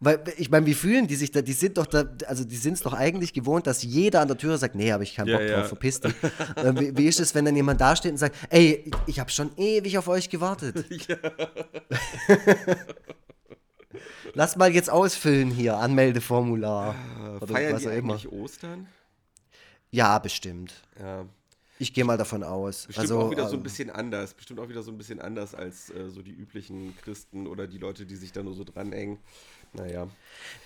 Weil, 0.04 0.20
ich 0.36 0.50
meine, 0.50 0.66
wie 0.66 0.74
fühlen 0.74 1.06
die 1.06 1.14
sich 1.14 1.30
da? 1.30 1.42
Die 1.42 1.52
sind 1.52 1.78
doch 1.78 1.86
da, 1.86 2.04
also 2.26 2.42
die 2.42 2.56
sind 2.56 2.72
es 2.72 2.80
doch 2.80 2.92
eigentlich 2.92 3.32
gewohnt, 3.32 3.68
dass 3.68 3.84
jeder 3.84 4.20
an 4.20 4.26
der 4.26 4.36
Tür 4.36 4.58
sagt, 4.58 4.74
nee, 4.74 4.90
habe 4.90 5.04
ich 5.04 5.14
keinen 5.14 5.28
Ja, 5.28 5.38
Bock 5.38 5.48
ja. 5.48 5.60
drauf, 5.60 5.68
verpiss 5.68 6.00
dich. 6.00 6.12
Ähm, 6.56 6.78
wie, 6.78 6.96
wie 6.96 7.06
ist 7.06 7.20
es, 7.20 7.34
wenn 7.34 7.44
dann 7.44 7.54
jemand 7.54 7.80
da 7.80 7.94
steht 7.94 8.10
und 8.10 8.18
sagt, 8.18 8.36
ey, 8.50 8.82
ich, 8.84 8.94
ich 9.06 9.20
habe 9.20 9.30
schon 9.30 9.56
ewig 9.56 9.96
auf 9.96 10.08
euch 10.08 10.28
gewartet. 10.28 10.84
Lass 14.34 14.56
mal 14.56 14.72
jetzt 14.72 14.90
ausfüllen 14.90 15.50
hier, 15.50 15.76
Anmeldeformular. 15.76 16.94
Oder 17.36 17.46
Feiern 17.46 17.74
was 17.74 17.82
die 17.82 17.88
auch 17.88 17.92
immer. 17.92 18.14
eigentlich 18.14 18.32
Ostern? 18.32 18.88
Ja, 19.90 20.18
bestimmt. 20.18 20.74
Ja. 20.98 21.26
Ich 21.78 21.92
gehe 21.92 22.04
mal 22.04 22.16
davon 22.16 22.42
aus. 22.42 22.86
Bestimmt 22.86 22.98
also, 22.98 23.20
auch 23.20 23.30
wieder 23.30 23.48
so 23.48 23.54
ein 23.54 23.58
ähm, 23.58 23.62
bisschen 23.62 23.90
anders. 23.90 24.34
Bestimmt 24.34 24.60
auch 24.60 24.68
wieder 24.68 24.82
so 24.82 24.90
ein 24.90 24.98
bisschen 24.98 25.20
anders 25.20 25.54
als 25.54 25.90
äh, 25.90 26.10
so 26.10 26.22
die 26.22 26.32
üblichen 26.32 26.96
Christen 26.96 27.46
oder 27.46 27.66
die 27.66 27.78
Leute, 27.78 28.06
die 28.06 28.16
sich 28.16 28.32
da 28.32 28.42
nur 28.42 28.54
so 28.54 28.64
dranhängen. 28.64 29.18
Naja. 29.72 30.06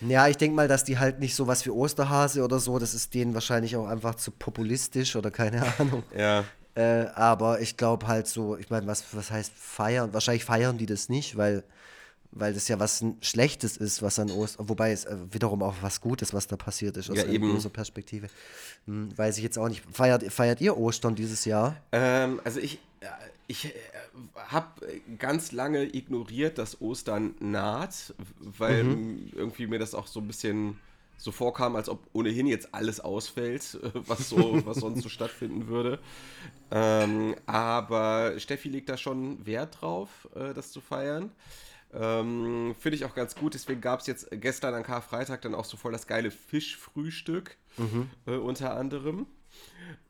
Ja, 0.01 0.29
ich 0.29 0.37
denke 0.37 0.57
mal, 0.57 0.69
dass 0.69 0.85
die 0.85 0.99
halt 0.99 1.21
nicht 1.21 1.35
sowas 1.35 1.65
wie 1.65 1.71
Osterhase 1.71 2.43
oder 2.43 2.59
so, 2.59 2.79
das 2.79 2.95
ist 2.95 3.15
denen 3.15 3.35
wahrscheinlich 3.35 3.77
auch 3.77 3.87
einfach 3.87 4.15
zu 4.17 4.31
populistisch 4.31 5.17
oder 5.17 5.31
keine 5.31 5.63
Ahnung. 5.79 6.03
Ja. 6.17 6.45
Äh, 6.75 7.07
aber 7.15 7.61
ich 7.61 7.77
glaube 7.77 8.07
halt 8.07 8.27
so, 8.27 8.57
ich 8.57 8.69
meine, 8.69 8.87
was, 8.87 9.05
was 9.13 9.31
heißt 9.31 9.53
feiern? 9.57 10.13
Wahrscheinlich 10.13 10.45
feiern 10.45 10.77
die 10.77 10.85
das 10.87 11.09
nicht, 11.09 11.37
weil, 11.37 11.63
weil 12.33 12.53
das 12.53 12.69
ja 12.69 12.79
was 12.79 13.03
Schlechtes 13.23 13.77
ist, 13.79 14.03
was 14.03 14.19
an 14.19 14.31
Ostern, 14.31 14.69
wobei 14.69 14.93
es 14.93 15.05
äh, 15.07 15.17
wiederum 15.31 15.63
auch 15.63 15.75
was 15.81 16.01
Gutes, 16.03 16.35
was 16.35 16.47
da 16.49 16.57
passiert 16.57 16.97
ist, 16.99 17.09
aus 17.11 17.17
Ja, 17.17 17.25
eben. 17.25 17.45
religiöser 17.45 17.71
Perspektive. 17.71 18.29
Hm, 18.87 19.17
weiß 19.17 19.39
ich 19.39 19.45
jetzt 19.45 19.59
auch 19.59 19.69
nicht. 19.69 19.85
Feiert, 19.91 20.25
feiert 20.33 20.61
ihr 20.61 20.77
Ostern 20.77 21.15
dieses 21.15 21.45
Jahr? 21.47 21.77
Ähm, 21.93 22.41
also 22.45 22.61
ich, 22.61 22.79
ja, 23.03 23.17
ich 23.47 23.67
äh, 23.67 23.73
habe 24.49 25.01
ganz 25.19 25.53
lange 25.53 25.85
ignoriert, 25.85 26.59
dass 26.59 26.81
Ostern 26.81 27.35
naht, 27.41 28.15
weil 28.39 28.85
mhm. 28.85 29.33
irgendwie 29.35 29.67
mir 29.67 29.79
das 29.79 29.95
auch 29.95 30.07
so 30.07 30.21
ein 30.21 30.27
bisschen 30.27 30.79
so 31.19 31.33
vorkam, 31.33 31.77
als 31.77 31.89
ob 31.89 32.07
ohnehin 32.13 32.47
jetzt 32.47 32.75
alles 32.75 33.01
ausfällt, 33.01 33.79
was 33.95 34.29
so, 34.29 34.65
was 34.67 34.79
sonst 34.79 35.03
so 35.03 35.09
stattfinden 35.09 35.69
würde. 35.69 35.99
Ähm, 36.71 37.35
aber 37.47 38.39
Steffi 38.39 38.69
legt 38.69 38.89
da 38.89 38.97
schon 38.97 39.45
Wert 39.47 39.81
drauf, 39.81 40.29
äh, 40.35 40.53
das 40.53 40.73
zu 40.73 40.81
feiern. 40.81 41.31
Ähm, 41.95 42.75
Finde 42.79 42.97
ich 42.97 43.05
auch 43.05 43.15
ganz 43.15 43.35
gut. 43.37 43.55
Deswegen 43.55 43.81
gab 43.81 44.01
es 44.01 44.07
jetzt 44.07 44.29
gestern 44.33 44.75
an 44.75 44.83
Karfreitag 44.83 45.41
dann 45.43 45.55
auch 45.55 45.65
so 45.65 45.77
voll 45.77 45.93
das 45.93 46.07
geile 46.07 46.31
Fischfrühstück 46.31 47.57
mhm. 47.77 48.11
äh, 48.27 48.33
unter 48.33 48.77
anderem. 48.77 49.27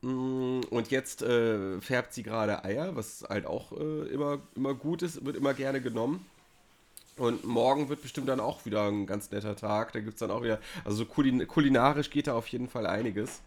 Mm, 0.01 0.61
und 0.69 0.91
jetzt 0.91 1.21
äh, 1.21 1.79
färbt 1.81 2.13
sie 2.13 2.23
gerade 2.23 2.63
Eier, 2.63 2.95
was 2.95 3.25
halt 3.27 3.45
auch 3.45 3.71
äh, 3.71 4.07
immer, 4.09 4.39
immer 4.55 4.73
gut 4.73 5.01
ist, 5.01 5.25
wird 5.25 5.35
immer 5.35 5.53
gerne 5.53 5.81
genommen. 5.81 6.25
Und 7.17 7.45
morgen 7.45 7.89
wird 7.89 8.03
bestimmt 8.03 8.29
dann 8.29 8.39
auch 8.39 8.65
wieder 8.65 8.87
ein 8.87 9.07
ganz 9.07 9.31
netter 9.31 9.55
Tag. 9.55 9.91
Da 9.93 9.99
gibt 9.99 10.13
es 10.13 10.19
dann 10.19 10.29
auch 10.29 10.43
wieder, 10.43 10.59
also 10.85 11.03
kulin 11.05 11.47
kulinarisch 11.47 12.11
geht 12.11 12.27
da 12.27 12.35
auf 12.35 12.47
jeden 12.47 12.69
Fall 12.69 12.85
einiges. 12.85 13.41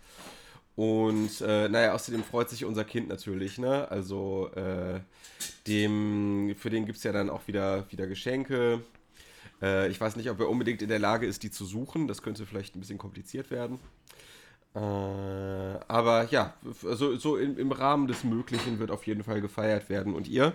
Und 0.75 1.41
äh, 1.41 1.69
naja, 1.69 1.95
außerdem 1.95 2.25
freut 2.25 2.51
sich 2.51 2.65
unser 2.65 2.85
Kind 2.85 3.09
natürlich, 3.09 3.59
ne? 3.59 3.89
Also 3.91 4.51
äh, 4.55 5.01
dem, 5.67 6.55
für 6.57 6.71
den 6.71 6.87
gibt 6.87 6.99
es 6.99 7.05
ja 7.05 7.13
dann 7.13 7.31
auch 7.31 7.47
wieder, 7.47 7.91
wieder 7.91 8.07
Geschenke. 8.07 8.81
Äh, 9.63 9.89
ich 9.91 10.01
weiß 10.01 10.17
nicht, 10.17 10.31
ob 10.31 10.41
er 10.41 10.49
unbedingt 10.49 10.83
in 10.83 10.89
der 10.89 10.99
Lage 10.99 11.27
ist, 11.27 11.43
die 11.43 11.51
zu 11.51 11.65
suchen. 11.65 12.09
Das 12.09 12.23
könnte 12.23 12.47
vielleicht 12.47 12.75
ein 12.75 12.81
bisschen 12.81 12.99
kompliziert 12.99 13.51
werden. 13.51 13.79
Äh, 14.75 14.79
aber 14.79 16.29
ja, 16.31 16.55
so, 16.63 17.17
so 17.17 17.37
im, 17.37 17.59
im 17.59 17.73
Rahmen 17.73 18.07
des 18.07 18.25
Möglichen 18.25 18.79
wird 18.79 18.91
auf 18.91 19.07
jeden 19.07 19.25
Fall 19.25 19.41
gefeiert 19.41 19.89
werden. 19.89 20.15
Und 20.15 20.29
ihr? 20.29 20.53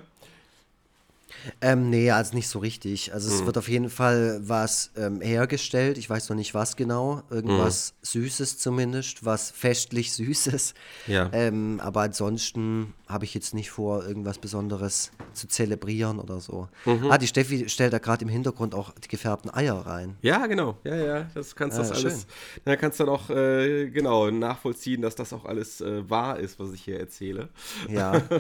Ähm, 1.62 1.90
nee, 1.90 2.12
also 2.12 2.36
nicht 2.36 2.48
so 2.48 2.60
richtig. 2.60 3.14
Also 3.14 3.34
es 3.34 3.42
mhm. 3.42 3.46
wird 3.46 3.58
auf 3.58 3.68
jeden 3.68 3.90
Fall 3.90 4.40
was 4.44 4.92
ähm, 4.96 5.22
hergestellt. 5.22 5.98
Ich 5.98 6.10
weiß 6.10 6.30
noch 6.30 6.36
nicht 6.36 6.54
was 6.54 6.76
genau. 6.76 7.24
Irgendwas 7.30 7.94
mhm. 7.94 8.06
Süßes 8.06 8.58
zumindest, 8.58 9.26
was 9.26 9.52
festlich 9.52 10.12
Süßes. 10.14 10.74
Ja. 11.08 11.30
Ähm, 11.34 11.80
aber 11.84 12.02
ansonsten 12.02 12.94
habe 13.08 13.26
ich 13.26 13.34
jetzt 13.34 13.54
nicht 13.54 13.70
vor, 13.70 14.06
irgendwas 14.06 14.40
Besonderes 14.40 15.12
zu 15.34 15.48
zelebrieren 15.48 16.20
oder 16.20 16.40
so. 16.40 16.70
Mhm. 16.86 17.12
Ah, 17.12 17.18
die 17.18 17.28
Steffi 17.28 17.70
stellt 17.70 17.94
da 17.94 18.00
gerade 18.00 18.24
im 18.24 18.30
Hintergrund 18.30 18.74
auch 18.74 18.94
die 18.94 19.08
gefärbten 19.08 19.54
Eier 19.54 19.76
rein. 19.76 20.18
Ja, 20.22 20.48
genau. 20.48 20.78
Ja, 20.84 20.96
ja, 20.96 21.30
das 21.34 21.56
kannst 21.56 21.78
du 21.78 21.82
ah, 21.82 21.88
das 21.88 21.98
alles. 21.98 22.28
Da 22.64 22.76
kannst 22.76 23.00
du 23.00 23.06
dann 23.06 23.14
auch 23.14 23.30
äh, 23.30 23.90
genau 23.90 24.32
nachvollziehen, 24.32 25.02
dass 25.02 25.16
das 25.16 25.34
auch 25.34 25.46
alles 25.46 25.82
äh, 25.82 26.10
wahr 26.10 26.40
ist, 26.40 26.60
was 26.60 26.74
ich 26.74 26.82
hier 26.82 27.00
erzähle. 27.00 27.50
Ja. 27.90 28.22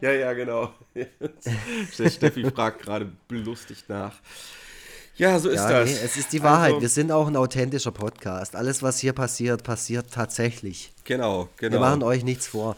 Ja, 0.00 0.12
ja, 0.12 0.32
genau. 0.32 0.72
Steffi 1.90 2.50
fragt 2.50 2.82
gerade 2.82 3.10
belustigt 3.28 3.88
nach. 3.88 4.14
Ja, 5.16 5.38
so 5.38 5.48
ist 5.48 5.56
ja, 5.60 5.68
das. 5.68 5.90
Nee, 5.90 5.98
es 6.04 6.16
ist 6.16 6.32
die 6.32 6.42
Wahrheit. 6.42 6.70
Also, 6.72 6.82
wir 6.82 6.88
sind 6.88 7.12
auch 7.12 7.28
ein 7.28 7.36
authentischer 7.36 7.92
Podcast. 7.92 8.56
Alles, 8.56 8.82
was 8.82 8.98
hier 8.98 9.12
passiert, 9.12 9.62
passiert 9.62 10.10
tatsächlich. 10.12 10.92
Genau, 11.04 11.48
genau. 11.56 11.72
Wir 11.74 11.80
machen 11.80 12.02
euch 12.02 12.24
nichts 12.24 12.48
vor. 12.48 12.76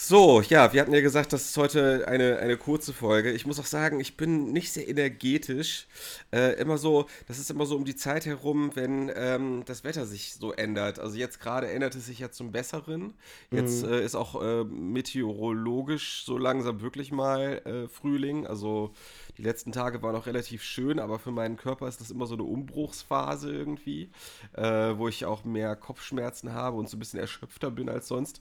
So, 0.00 0.42
ja, 0.42 0.72
wir 0.72 0.80
hatten 0.80 0.94
ja 0.94 1.00
gesagt, 1.00 1.32
das 1.32 1.46
ist 1.46 1.56
heute 1.56 2.06
eine, 2.06 2.38
eine 2.38 2.56
kurze 2.56 2.92
Folge. 2.92 3.32
Ich 3.32 3.46
muss 3.46 3.58
auch 3.58 3.66
sagen, 3.66 3.98
ich 3.98 4.16
bin 4.16 4.52
nicht 4.52 4.72
sehr 4.72 4.86
energetisch. 4.86 5.88
Äh, 6.30 6.52
immer 6.60 6.78
so, 6.78 7.06
das 7.26 7.40
ist 7.40 7.50
immer 7.50 7.66
so 7.66 7.74
um 7.74 7.84
die 7.84 7.96
Zeit 7.96 8.24
herum, 8.24 8.70
wenn 8.76 9.10
ähm, 9.12 9.64
das 9.66 9.82
Wetter 9.82 10.06
sich 10.06 10.34
so 10.34 10.52
ändert. 10.52 11.00
Also 11.00 11.16
jetzt 11.16 11.40
gerade 11.40 11.68
ändert 11.68 11.96
es 11.96 12.06
sich 12.06 12.20
ja 12.20 12.30
zum 12.30 12.52
Besseren. 12.52 13.14
Jetzt 13.50 13.84
mhm. 13.84 13.92
äh, 13.92 14.04
ist 14.04 14.14
auch 14.14 14.40
äh, 14.40 14.62
meteorologisch 14.62 16.22
so 16.24 16.38
langsam 16.38 16.80
wirklich 16.80 17.10
mal 17.10 17.60
äh, 17.64 17.88
Frühling. 17.88 18.46
Also 18.46 18.92
die 19.36 19.42
letzten 19.42 19.72
Tage 19.72 20.00
waren 20.00 20.14
auch 20.14 20.26
relativ 20.26 20.62
schön, 20.62 21.00
aber 21.00 21.18
für 21.18 21.32
meinen 21.32 21.56
Körper 21.56 21.88
ist 21.88 22.00
das 22.00 22.12
immer 22.12 22.26
so 22.26 22.34
eine 22.34 22.44
Umbruchsphase 22.44 23.52
irgendwie, 23.52 24.10
äh, 24.52 24.62
wo 24.96 25.08
ich 25.08 25.24
auch 25.24 25.44
mehr 25.44 25.74
Kopfschmerzen 25.74 26.54
habe 26.54 26.76
und 26.76 26.88
so 26.88 26.96
ein 26.96 27.00
bisschen 27.00 27.18
erschöpfter 27.18 27.72
bin 27.72 27.88
als 27.88 28.06
sonst. 28.06 28.40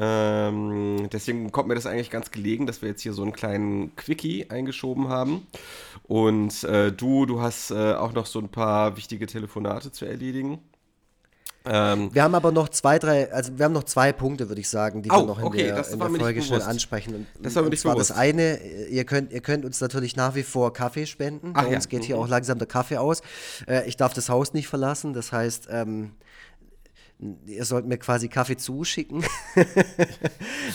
Ähm, 0.00 1.08
deswegen 1.12 1.50
kommt 1.50 1.68
mir 1.68 1.74
das 1.74 1.86
eigentlich 1.86 2.10
ganz 2.10 2.30
gelegen, 2.30 2.66
dass 2.66 2.82
wir 2.82 2.88
jetzt 2.88 3.02
hier 3.02 3.12
so 3.12 3.22
einen 3.22 3.32
kleinen 3.32 3.96
Quickie 3.96 4.48
eingeschoben 4.48 5.08
haben. 5.08 5.46
Und 6.04 6.62
äh, 6.64 6.92
du, 6.92 7.26
du 7.26 7.40
hast 7.40 7.72
äh, 7.72 7.94
auch 7.94 8.12
noch 8.12 8.26
so 8.26 8.38
ein 8.38 8.48
paar 8.48 8.96
wichtige 8.96 9.26
Telefonate 9.26 9.90
zu 9.90 10.04
erledigen. 10.04 10.60
Ähm, 11.64 12.14
wir 12.14 12.22
haben 12.22 12.34
aber 12.34 12.52
noch 12.52 12.68
zwei, 12.68 12.98
drei, 12.98 13.32
also 13.32 13.58
wir 13.58 13.64
haben 13.64 13.72
noch 13.72 13.84
zwei 13.84 14.12
Punkte, 14.12 14.48
würde 14.48 14.60
ich 14.60 14.68
sagen, 14.68 15.02
die 15.02 15.10
oh, 15.10 15.16
wir 15.16 15.26
noch 15.26 15.38
in 15.40 15.44
okay, 15.44 15.64
der, 15.64 15.88
in 15.88 15.98
der 15.98 16.10
Folge 16.10 16.42
schnell 16.42 16.62
ansprechen. 16.62 17.14
Und, 17.14 17.26
das 17.40 17.56
war 17.56 17.62
mir 17.64 17.70
nicht 17.70 17.82
bewusst. 17.82 18.10
Das 18.10 18.16
eine, 18.16 18.60
ihr 18.88 19.04
könnt, 19.04 19.32
ihr 19.32 19.40
könnt 19.40 19.64
uns 19.64 19.80
natürlich 19.80 20.14
nach 20.14 20.36
wie 20.36 20.44
vor 20.44 20.72
Kaffee 20.72 21.06
spenden. 21.06 21.50
Ach, 21.54 21.64
Bei 21.64 21.74
uns 21.74 21.84
ja. 21.84 21.90
geht 21.90 22.04
hier 22.04 22.16
mhm. 22.16 22.22
auch 22.22 22.28
langsam 22.28 22.58
der 22.58 22.68
Kaffee 22.68 22.96
aus. 22.96 23.20
Äh, 23.66 23.86
ich 23.88 23.96
darf 23.96 24.14
das 24.14 24.28
Haus 24.28 24.54
nicht 24.54 24.68
verlassen, 24.68 25.12
das 25.12 25.32
heißt, 25.32 25.68
ähm, 25.70 26.12
ihr 27.46 27.64
sollt 27.64 27.86
mir 27.86 27.98
quasi 27.98 28.28
Kaffee 28.28 28.56
zuschicken. 28.56 29.24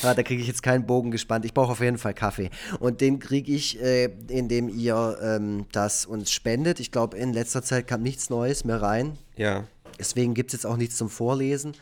ja, 0.02 0.14
da 0.14 0.24
kriege 0.24 0.42
ich 0.42 0.48
jetzt 0.48 0.64
keinen 0.64 0.86
Bogen 0.86 1.12
gespannt. 1.12 1.46
Ich 1.46 1.54
brauche 1.54 1.72
auf 1.72 1.80
jeden 1.80 1.98
Fall 1.98 2.14
Kaffee. 2.14 2.50
Und 2.80 3.02
den 3.02 3.20
kriege 3.20 3.52
ich, 3.52 3.82
äh, 3.82 4.10
indem 4.28 4.70
ihr 4.70 5.18
ähm, 5.22 5.66
das 5.72 6.06
uns 6.06 6.32
spendet. 6.32 6.80
Ich 6.80 6.92
glaube, 6.92 7.18
in 7.18 7.34
letzter 7.34 7.64
Zeit 7.64 7.88
kam 7.88 8.02
nichts 8.02 8.30
Neues 8.30 8.66
mehr 8.66 8.82
rein. 8.82 9.18
Ja. 9.38 9.66
Deswegen 10.00 10.34
gibt 10.34 10.50
es 10.50 10.54
jetzt 10.54 10.66
auch 10.66 10.78
nichts 10.78 10.98
zum 10.98 11.10
Vorlesen. 11.10 11.74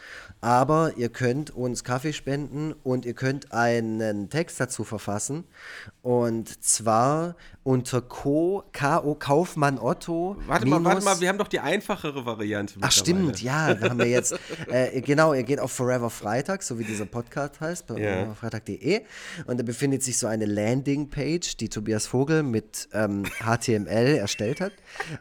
Aber 0.42 0.94
ihr 0.98 1.10
könnt 1.10 1.52
uns 1.52 1.84
Kaffee 1.84 2.14
spenden 2.14 2.74
und 2.84 3.06
ihr 3.06 3.14
könnt 3.14 3.52
einen 3.52 4.30
Text 4.30 4.60
dazu 4.60 4.84
verfassen. 4.84 5.44
Und 6.04 6.64
zwar 6.64 7.36
unter 7.64 8.02
Co, 8.02 8.64
K.O. 8.72 9.14
Kaufmann 9.14 9.78
Otto. 9.78 10.36
Warte 10.48 10.66
mal, 10.66 10.84
warte 10.84 11.06
mal, 11.06 11.20
wir 11.20 11.30
haben 11.30 11.38
doch 11.38 11.48
die 11.48 11.60
einfachere 11.60 12.26
Variante. 12.26 12.74
Ach, 12.82 12.92
stimmt, 12.92 13.40
ja, 13.44 13.76
da 13.76 13.90
haben 13.92 14.00
wir 14.00 14.08
jetzt. 14.08 14.36
Äh, 14.68 15.02
genau, 15.02 15.34
ihr 15.34 15.44
geht 15.44 15.60
auf 15.60 15.72
Forever 15.72 16.10
Freitag, 16.10 16.64
so 16.64 16.80
wie 16.80 16.84
dieser 16.84 17.06
Podcast 17.06 17.60
heißt, 17.60 17.88
bei 17.88 17.96
yeah. 17.96 18.26
foreverfreitag.de. 18.26 19.02
Und 19.46 19.60
da 19.60 19.64
befindet 19.64 20.02
sich 20.02 20.18
so 20.18 20.28
eine 20.28 20.46
Landingpage, 20.46 21.58
die 21.58 21.70
Tobias 21.70 22.08
Vogel 22.08 22.42
mit 22.42 22.90
ähm, 22.94 23.24
HTML 23.26 24.16
erstellt 24.16 24.62
hat. 24.62 24.72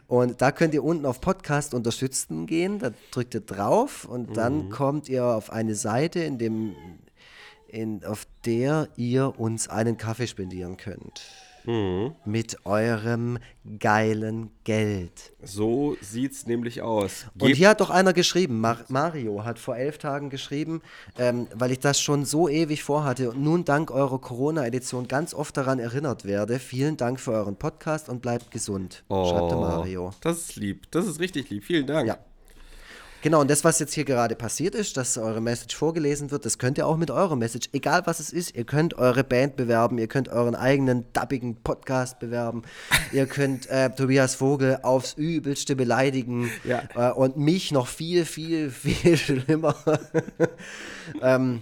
Und 0.07 0.41
da 0.41 0.51
könnt 0.51 0.73
ihr 0.73 0.83
unten 0.83 1.05
auf 1.05 1.21
Podcast 1.21 1.73
unterstützen 1.73 2.47
gehen. 2.47 2.79
Da 2.79 2.91
drückt 3.11 3.35
ihr 3.35 3.41
drauf 3.41 4.05
und 4.05 4.37
dann 4.37 4.65
mhm. 4.65 4.69
kommt 4.69 5.09
ihr 5.09 5.25
auf 5.25 5.51
eine 5.51 5.75
Seite, 5.75 6.21
in 6.21 6.37
dem, 6.37 6.75
in, 7.71 8.03
auf 8.03 8.27
der 8.45 8.89
ihr 8.95 9.39
uns 9.39 9.67
einen 9.67 9.97
Kaffee 9.97 10.27
spendieren 10.27 10.77
könnt. 10.77 11.21
Mhm. 11.65 12.15
Mit 12.25 12.65
eurem 12.65 13.37
geilen 13.79 14.49
Geld. 14.63 15.33
So 15.43 15.95
sieht's 16.01 16.47
nämlich 16.47 16.81
aus. 16.81 17.25
Gebt 17.33 17.43
Und 17.43 17.53
hier 17.53 17.69
hat 17.69 17.81
doch 17.81 17.89
einer 17.89 18.13
geschrieben, 18.13 18.59
Mar 18.59 18.79
Mario 18.87 19.43
hat 19.43 19.59
vor 19.59 19.77
elf 19.77 19.97
Tagen 19.99 20.29
geschrieben, 20.29 20.81
ähm, 21.19 21.47
weil 21.53 21.71
ich 21.71 21.79
das 21.79 21.99
schon 22.01 22.25
so 22.25 22.49
ewig 22.49 22.83
vorhatte 22.83 23.29
und 23.29 23.43
nun 23.43 23.63
dank 23.63 23.91
eurer 23.91 24.19
Corona-Edition 24.19 25.07
ganz 25.07 25.33
oft 25.33 25.55
daran 25.55 25.79
erinnert 25.79 26.25
werde. 26.25 26.57
Vielen 26.57 26.97
Dank 26.97 27.19
für 27.19 27.31
euren 27.31 27.55
Podcast 27.55 28.09
und 28.09 28.21
bleibt 28.21 28.51
gesund. 28.51 29.03
Oh, 29.09 29.29
schreibt 29.29 29.51
Mario. 29.51 30.13
Das 30.21 30.39
ist 30.39 30.55
lieb. 30.55 30.89
Das 30.91 31.05
ist 31.05 31.19
richtig 31.19 31.49
lieb. 31.49 31.63
Vielen 31.63 31.85
Dank. 31.85 32.07
Ja. 32.07 32.17
Genau, 33.21 33.41
und 33.41 33.51
das, 33.51 33.63
was 33.63 33.77
jetzt 33.77 33.93
hier 33.93 34.03
gerade 34.03 34.35
passiert 34.35 34.73
ist, 34.73 34.97
dass 34.97 35.15
eure 35.17 35.41
Message 35.41 35.75
vorgelesen 35.75 36.31
wird, 36.31 36.43
das 36.43 36.57
könnt 36.57 36.79
ihr 36.79 36.87
auch 36.87 36.97
mit 36.97 37.11
eurer 37.11 37.35
Message, 37.35 37.69
egal 37.71 38.01
was 38.05 38.19
es 38.19 38.33
ist, 38.33 38.55
ihr 38.55 38.63
könnt 38.63 38.95
eure 38.95 39.23
Band 39.23 39.55
bewerben, 39.55 39.99
ihr 39.99 40.07
könnt 40.07 40.29
euren 40.29 40.55
eigenen 40.55 41.05
dubbigen 41.13 41.55
Podcast 41.57 42.19
bewerben, 42.19 42.63
ihr 43.11 43.27
könnt 43.27 43.69
äh, 43.69 43.91
Tobias 43.91 44.33
Vogel 44.33 44.79
aufs 44.81 45.13
Übelste 45.13 45.75
beleidigen 45.75 46.49
ja. 46.63 46.81
äh, 46.95 47.11
und 47.11 47.37
mich 47.37 47.71
noch 47.71 47.87
viel, 47.87 48.25
viel, 48.25 48.71
viel 48.71 49.17
schlimmer. 49.17 49.75
ähm, 51.21 51.61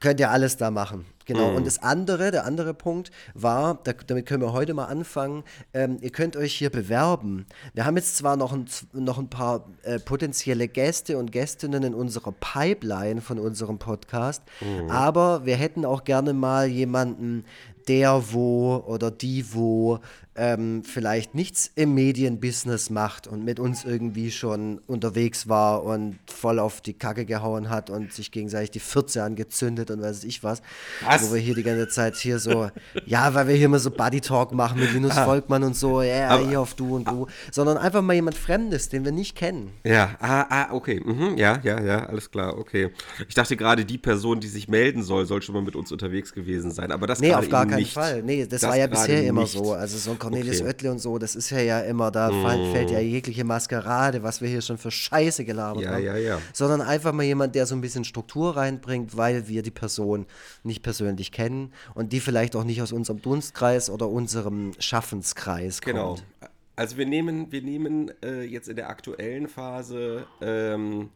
könnt 0.00 0.18
ihr 0.18 0.30
alles 0.30 0.56
da 0.56 0.72
machen. 0.72 1.06
Genau. 1.30 1.50
Mhm. 1.50 1.58
Und 1.58 1.66
das 1.68 1.80
andere, 1.80 2.32
der 2.32 2.44
andere 2.44 2.74
Punkt 2.74 3.12
war, 3.34 3.78
da, 3.84 3.92
damit 3.92 4.26
können 4.26 4.42
wir 4.42 4.52
heute 4.52 4.74
mal 4.74 4.86
anfangen, 4.86 5.44
ähm, 5.72 5.98
ihr 6.00 6.10
könnt 6.10 6.36
euch 6.36 6.54
hier 6.54 6.70
bewerben. 6.70 7.46
Wir 7.72 7.84
haben 7.84 7.96
jetzt 7.96 8.16
zwar 8.16 8.34
noch 8.34 8.52
ein, 8.52 8.64
noch 8.92 9.16
ein 9.16 9.30
paar 9.30 9.64
äh, 9.84 10.00
potenzielle 10.00 10.66
Gäste 10.66 11.18
und 11.18 11.30
Gästinnen 11.30 11.84
in 11.84 11.94
unserer 11.94 12.32
Pipeline 12.32 13.20
von 13.20 13.38
unserem 13.38 13.78
Podcast, 13.78 14.42
mhm. 14.60 14.90
aber 14.90 15.46
wir 15.46 15.54
hätten 15.54 15.84
auch 15.84 16.02
gerne 16.02 16.32
mal 16.32 16.66
jemanden, 16.66 17.44
der 17.86 18.32
wo 18.32 18.82
oder 18.86 19.12
die 19.12 19.54
wo 19.54 20.00
ähm, 20.40 20.82
vielleicht 20.84 21.34
nichts 21.34 21.70
im 21.74 21.92
Medienbusiness 21.92 22.88
macht 22.88 23.26
und 23.26 23.44
mit 23.44 23.60
uns 23.60 23.84
irgendwie 23.84 24.30
schon 24.30 24.80
unterwegs 24.86 25.50
war 25.50 25.84
und 25.84 26.18
voll 26.26 26.58
auf 26.58 26.80
die 26.80 26.94
Kacke 26.94 27.26
gehauen 27.26 27.68
hat 27.68 27.90
und 27.90 28.10
sich 28.10 28.32
gegenseitig 28.32 28.70
die 28.70 28.80
Fürze 28.80 29.22
angezündet 29.22 29.90
und 29.90 30.00
weiß 30.00 30.24
ich 30.24 30.42
was. 30.42 30.62
was? 31.04 31.28
Wo 31.28 31.34
wir 31.34 31.40
hier 31.40 31.54
die 31.54 31.62
ganze 31.62 31.88
Zeit 31.88 32.16
hier 32.16 32.38
so, 32.38 32.70
ja, 33.04 33.34
weil 33.34 33.48
wir 33.48 33.54
hier 33.54 33.66
immer 33.66 33.78
so 33.78 33.90
Buddy 33.90 34.22
Talk 34.22 34.52
machen 34.52 34.80
mit 34.80 34.94
Linus 34.94 35.18
ah. 35.18 35.26
Volkmann 35.26 35.62
und 35.62 35.76
so, 35.76 36.00
ja, 36.00 36.30
Aber, 36.30 36.48
hier 36.48 36.58
auf 36.58 36.72
du 36.72 36.96
und 36.96 37.06
du, 37.06 37.26
sondern 37.52 37.76
einfach 37.76 38.00
mal 38.00 38.14
jemand 38.14 38.36
Fremdes, 38.38 38.88
den 38.88 39.04
wir 39.04 39.12
nicht 39.12 39.36
kennen. 39.36 39.70
Ja, 39.84 40.16
ah, 40.20 40.46
ah 40.48 40.72
okay, 40.72 41.02
mhm. 41.04 41.36
ja, 41.36 41.60
ja, 41.62 41.82
ja, 41.82 42.06
alles 42.06 42.30
klar, 42.30 42.56
okay. 42.56 42.90
Ich 43.28 43.34
dachte 43.34 43.58
gerade, 43.58 43.84
die 43.84 43.98
Person, 43.98 44.40
die 44.40 44.48
sich 44.48 44.68
melden 44.68 45.02
soll, 45.02 45.26
soll 45.26 45.42
schon 45.42 45.54
mal 45.54 45.62
mit 45.62 45.76
uns 45.76 45.92
unterwegs 45.92 46.32
gewesen 46.32 46.70
sein, 46.70 46.92
aber 46.92 47.06
das 47.06 47.20
Nee, 47.20 47.34
auf 47.34 47.46
gar 47.50 47.66
keinen 47.66 47.80
nicht. 47.80 47.92
Fall. 47.92 48.22
Nee, 48.22 48.46
das, 48.46 48.62
das 48.62 48.70
war 48.70 48.78
ja 48.78 48.86
bisher 48.86 49.26
immer 49.26 49.44
so. 49.44 49.74
Also 49.74 49.98
so 49.98 50.12
ein 50.12 50.29
Cornelis 50.30 50.60
okay. 50.60 50.68
Oettle 50.68 50.90
und 50.90 50.98
so, 50.98 51.18
das 51.18 51.36
ist 51.36 51.50
ja 51.50 51.60
ja 51.60 51.80
immer, 51.80 52.10
da 52.10 52.30
mm. 52.30 52.72
fällt 52.72 52.90
ja 52.90 53.00
jegliche 53.00 53.44
Maskerade, 53.44 54.22
was 54.22 54.40
wir 54.40 54.48
hier 54.48 54.62
schon 54.62 54.78
für 54.78 54.90
Scheiße 54.90 55.44
gelabert 55.44 55.84
ja, 55.84 55.90
haben. 55.92 56.04
Ja, 56.04 56.16
ja. 56.16 56.38
Sondern 56.52 56.80
einfach 56.80 57.12
mal 57.12 57.24
jemand, 57.24 57.54
der 57.54 57.66
so 57.66 57.74
ein 57.74 57.80
bisschen 57.80 58.04
Struktur 58.04 58.56
reinbringt, 58.56 59.16
weil 59.16 59.48
wir 59.48 59.62
die 59.62 59.70
Person 59.70 60.26
nicht 60.62 60.82
persönlich 60.82 61.32
kennen 61.32 61.72
und 61.94 62.12
die 62.12 62.20
vielleicht 62.20 62.56
auch 62.56 62.64
nicht 62.64 62.80
aus 62.82 62.92
unserem 62.92 63.22
Dunstkreis 63.22 63.90
oder 63.90 64.08
unserem 64.08 64.72
Schaffenskreis 64.78 65.80
genau. 65.80 66.14
kommt. 66.14 66.24
Genau. 66.40 66.50
Also 66.76 66.96
wir 66.96 67.06
nehmen, 67.06 67.52
wir 67.52 67.60
nehmen 67.60 68.10
äh, 68.24 68.42
jetzt 68.42 68.68
in 68.68 68.76
der 68.76 68.88
aktuellen 68.88 69.48
Phase 69.48 70.26
ähm, 70.40 71.10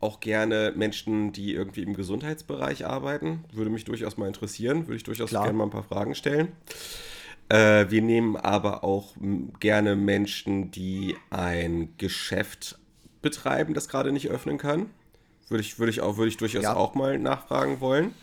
auch 0.00 0.20
gerne 0.20 0.72
Menschen, 0.74 1.32
die 1.32 1.52
irgendwie 1.52 1.82
im 1.82 1.94
Gesundheitsbereich 1.94 2.86
arbeiten. 2.86 3.44
Würde 3.52 3.70
mich 3.70 3.84
durchaus 3.84 4.16
mal 4.16 4.28
interessieren, 4.28 4.86
würde 4.86 4.96
ich 4.96 5.02
durchaus 5.02 5.28
Klar. 5.28 5.44
gerne 5.44 5.58
mal 5.58 5.64
ein 5.64 5.70
paar 5.70 5.82
Fragen 5.82 6.14
stellen. 6.14 6.48
Äh, 7.50 7.90
wir 7.90 8.00
nehmen 8.00 8.36
aber 8.36 8.84
auch 8.84 9.14
gerne 9.58 9.96
Menschen, 9.96 10.70
die 10.70 11.16
ein 11.30 11.94
Geschäft 11.98 12.78
betreiben, 13.22 13.74
das 13.74 13.88
gerade 13.88 14.12
nicht 14.12 14.30
öffnen 14.30 14.56
kann. 14.56 14.86
Würde 15.48 15.62
ich, 15.62 15.80
würde 15.80 15.90
ich, 15.90 16.00
auch, 16.00 16.16
würde 16.16 16.28
ich 16.28 16.36
durchaus 16.36 16.62
ja. 16.62 16.76
auch 16.76 16.94
mal 16.94 17.18
nachfragen 17.18 17.80
wollen. 17.80 18.14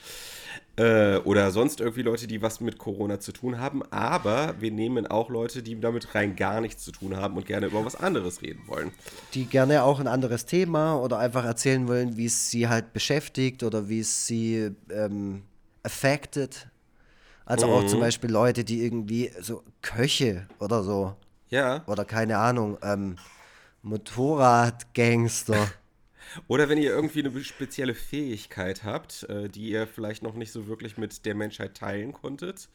Äh, 0.77 1.17
oder 1.17 1.51
sonst 1.51 1.81
irgendwie 1.81 2.03
Leute, 2.03 2.25
die 2.25 2.41
was 2.41 2.61
mit 2.61 2.77
Corona 2.77 3.19
zu 3.19 3.33
tun 3.33 3.59
haben. 3.59 3.83
Aber 3.91 4.55
wir 4.59 4.71
nehmen 4.71 5.07
auch 5.07 5.29
Leute, 5.29 5.61
die 5.61 5.77
damit 5.77 6.15
rein 6.15 6.37
gar 6.37 6.61
nichts 6.61 6.85
zu 6.85 6.93
tun 6.93 7.17
haben 7.17 7.35
und 7.35 7.45
gerne 7.45 7.65
über 7.65 7.83
was 7.83 7.95
anderes 7.97 8.41
reden 8.41 8.61
wollen. 8.67 8.91
Die 9.33 9.45
gerne 9.45 9.83
auch 9.83 9.99
ein 9.99 10.07
anderes 10.07 10.45
Thema 10.45 10.95
oder 11.01 11.19
einfach 11.19 11.43
erzählen 11.43 11.85
wollen, 11.89 12.15
wie 12.15 12.27
es 12.27 12.49
sie 12.49 12.69
halt 12.69 12.93
beschäftigt 12.93 13.63
oder 13.63 13.89
wie 13.89 13.99
es 13.99 14.25
sie 14.25 14.71
ähm, 14.89 15.43
affected. 15.83 16.67
Also 17.47 17.67
mhm. 17.67 17.73
auch 17.73 17.85
zum 17.87 17.99
mhm. 17.99 18.03
Beispiel 18.03 18.29
Leute, 18.29 18.63
die 18.65 18.83
irgendwie 18.83 19.31
so 19.39 19.63
Köche 19.81 20.47
oder 20.59 20.83
so. 20.83 21.15
Ja. 21.49 21.83
Oder 21.87 22.03
keine 22.03 22.37
Ahnung, 22.37 22.77
ähm, 22.83 23.15
Motorradgangster. 23.81 25.71
Oder 26.47 26.67
wenn 26.67 26.77
ihr 26.77 26.91
irgendwie 26.91 27.25
eine 27.25 27.41
spezielle 27.41 27.95
Fähigkeit 27.95 28.83
habt, 28.83 29.23
äh, 29.29 29.47
die 29.47 29.69
ihr 29.69 29.87
vielleicht 29.87 30.23
noch 30.23 30.35
nicht 30.35 30.51
so 30.51 30.67
wirklich 30.67 30.97
mit 30.97 31.25
der 31.25 31.35
Menschheit 31.35 31.77
teilen 31.77 32.11
konntet. 32.11 32.67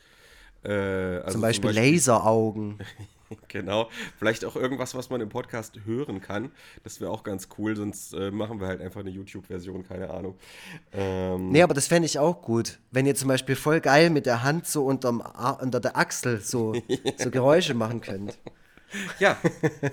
Äh, 0.65 0.71
also 0.71 1.33
zum, 1.33 1.41
Beispiel 1.41 1.71
zum 1.71 1.77
Beispiel 1.77 1.95
Laseraugen. 1.95 2.79
genau. 3.49 3.89
Vielleicht 4.19 4.45
auch 4.45 4.57
irgendwas, 4.57 4.95
was 4.95 5.11
man 5.11 5.21
im 5.21 5.29
Podcast 5.29 5.79
hören 5.85 6.21
kann. 6.21 6.51
Das 6.85 7.01
wäre 7.01 7.11
auch 7.11 7.25
ganz 7.25 7.49
cool, 7.59 7.77
sonst 7.77 8.13
äh, 8.15 8.31
machen 8.31 8.61
wir 8.61 8.67
halt 8.67 8.81
einfach 8.81 9.01
eine 9.01 9.11
YouTube-Version, 9.11 9.87
keine 9.87 10.11
Ahnung. 10.11 10.37
Ähm, 10.93 11.51
nee, 11.51 11.63
aber 11.63 11.75
das 11.75 11.87
fände 11.87 12.07
ich 12.07 12.19
auch 12.19 12.43
gut. 12.43 12.79
Wenn 12.91 13.07
ihr 13.07 13.15
zum 13.15 13.29
Beispiel 13.29 13.57
voll 13.57 13.81
geil 13.81 14.11
mit 14.11 14.27
der 14.27 14.43
Hand 14.43 14.67
so 14.67 14.85
unterm, 14.85 15.23
unter 15.61 15.81
der 15.81 15.97
Achsel 15.97 16.41
so, 16.41 16.75
so 17.19 17.31
Geräusche 17.31 17.75
machen 17.75 18.01
könnt. 18.01 18.39
Ja, 19.19 19.39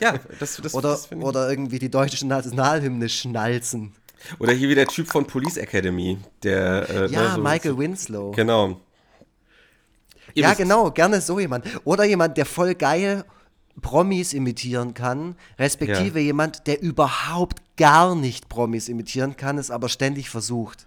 ja, 0.02 0.20
das, 0.40 0.58
das 0.58 0.74
Oder, 0.74 0.90
das 0.90 1.12
oder 1.14 1.50
irgendwie 1.50 1.80
die 1.80 1.90
deutsche 1.90 2.28
Nationalhymne 2.28 3.08
schnalzen. 3.08 3.94
Oder 4.40 4.52
hier 4.52 4.68
wie 4.68 4.76
der 4.76 4.88
Typ 4.88 5.08
von 5.08 5.26
Police 5.26 5.56
Academy, 5.56 6.18
der. 6.44 6.90
Äh, 6.90 7.08
ja, 7.10 7.30
ne, 7.30 7.36
so, 7.36 7.42
Michael 7.42 7.78
Winslow. 7.78 8.32
Genau. 8.32 8.82
Ihr 10.34 10.44
ja, 10.44 10.54
genau, 10.54 10.92
gerne 10.92 11.22
so 11.22 11.40
jemand. 11.40 11.66
Oder 11.84 12.04
jemand, 12.06 12.38
der 12.38 12.46
voll 12.46 12.76
geil 12.76 13.26
Promis 13.82 14.34
imitieren 14.34 14.94
kann, 14.94 15.36
respektive 15.58 16.20
ja. 16.20 16.26
jemand, 16.26 16.68
der 16.68 16.82
überhaupt 16.82 17.62
gar 17.78 18.16
nicht 18.16 18.50
Promis 18.50 18.90
imitieren 18.90 19.38
kann, 19.38 19.58
es 19.58 19.72
aber 19.72 19.90
ständig 19.90 20.30
versucht. 20.30 20.86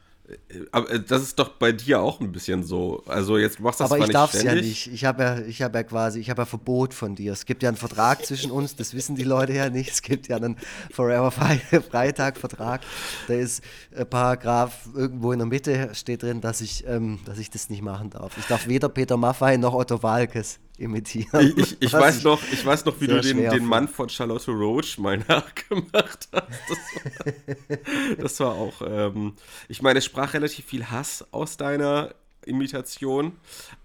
Aber 0.71 0.91
äh, 0.91 1.01
das 1.01 1.23
ist 1.23 1.39
doch 1.39 1.51
bei 1.51 1.73
dir 1.73 2.01
auch 2.01 2.21
ein 2.21 2.33
bisschen 2.33 2.63
so. 2.63 3.03
Also 3.07 3.39
jetzt 3.39 3.61
machst 3.61 3.81
du 3.81 3.85
das 3.85 3.93
Aber 3.93 4.05
ich 4.05 4.11
darf 4.11 4.35
es 4.35 4.43
ja 4.43 4.55
nicht. 4.55 4.87
Ich 4.89 5.05
habe 5.05 5.23
ja, 5.23 5.39
ich 5.41 5.63
habe 5.63 5.79
ja 5.79 5.85
quasi, 5.85 6.21
ich 6.21 6.31
habe 6.31 6.43
ja 6.43 6.47
Verbot 6.47 6.95
von 6.95 7.15
dir. 7.15 7.33
Es 7.33 7.47
gibt 7.47 7.63
ja 7.63 7.69
einen 7.69 7.77
Vertrag 7.77 8.25
zwischen 8.25 8.51
uns, 8.51 8.77
das 8.77 8.95
wissen 8.95 9.17
die 9.17 9.25
Leute 9.25 9.53
ja 9.53 9.71
nicht. 9.71 9.91
Es 9.91 10.03
gibt 10.03 10.29
ja 10.29 10.37
einen 10.37 10.57
Forever 10.91 11.31
Freitag-Vertrag. 11.31 12.83
Da 13.29 13.35
ist 13.35 13.63
äh, 13.93 14.05
Paragraph 14.05 14.89
irgendwo 14.95 15.33
in 15.33 15.39
der 15.39 15.49
Mitte 15.49 15.91
steht 15.95 16.23
drin, 16.23 16.41
dass 16.41 16.61
ich, 16.61 16.87
ähm, 16.87 17.21
dass 17.25 17.39
ich 17.39 17.51
das 17.51 17.71
nicht 17.71 17.83
machen 17.83 18.11
darf. 18.11 18.37
Ich 18.39 18.47
darf 18.47 18.67
weder 18.67 18.89
Peter 18.89 19.17
Maffay 19.17 19.59
noch 19.59 19.75
Otto 19.75 20.03
Walkes 20.03 20.59
imitieren. 20.79 21.55
Ich, 21.57 21.57
ich, 21.57 21.83
ich 21.83 21.93
weiß, 21.93 22.19
ich 22.19 22.25
noch, 22.25 22.41
ich 22.53 22.65
weiß 22.65 22.85
noch, 22.85 23.01
wie 23.01 23.07
du 23.07 23.21
den, 23.21 23.39
den 23.39 23.65
Mann 23.65 23.89
von 23.89 24.09
Charlotte 24.09 24.51
Roach 24.51 24.99
mal 24.99 25.19
nachgemacht 25.29 26.29
hast. 26.33 26.51
Das 26.69 26.79
war, 26.95 28.17
das 28.17 28.41
war 28.41 28.55
auch, 28.55 28.83
ähm, 28.87 29.35
ich 29.69 29.83
meine, 29.83 29.99
es 29.99 30.05
sprach 30.05 30.35
relativ 30.35 30.67
viel 30.67 30.87
Hass 30.87 31.25
aus 31.31 31.57
deiner 31.57 32.15
Imitation, 32.45 33.37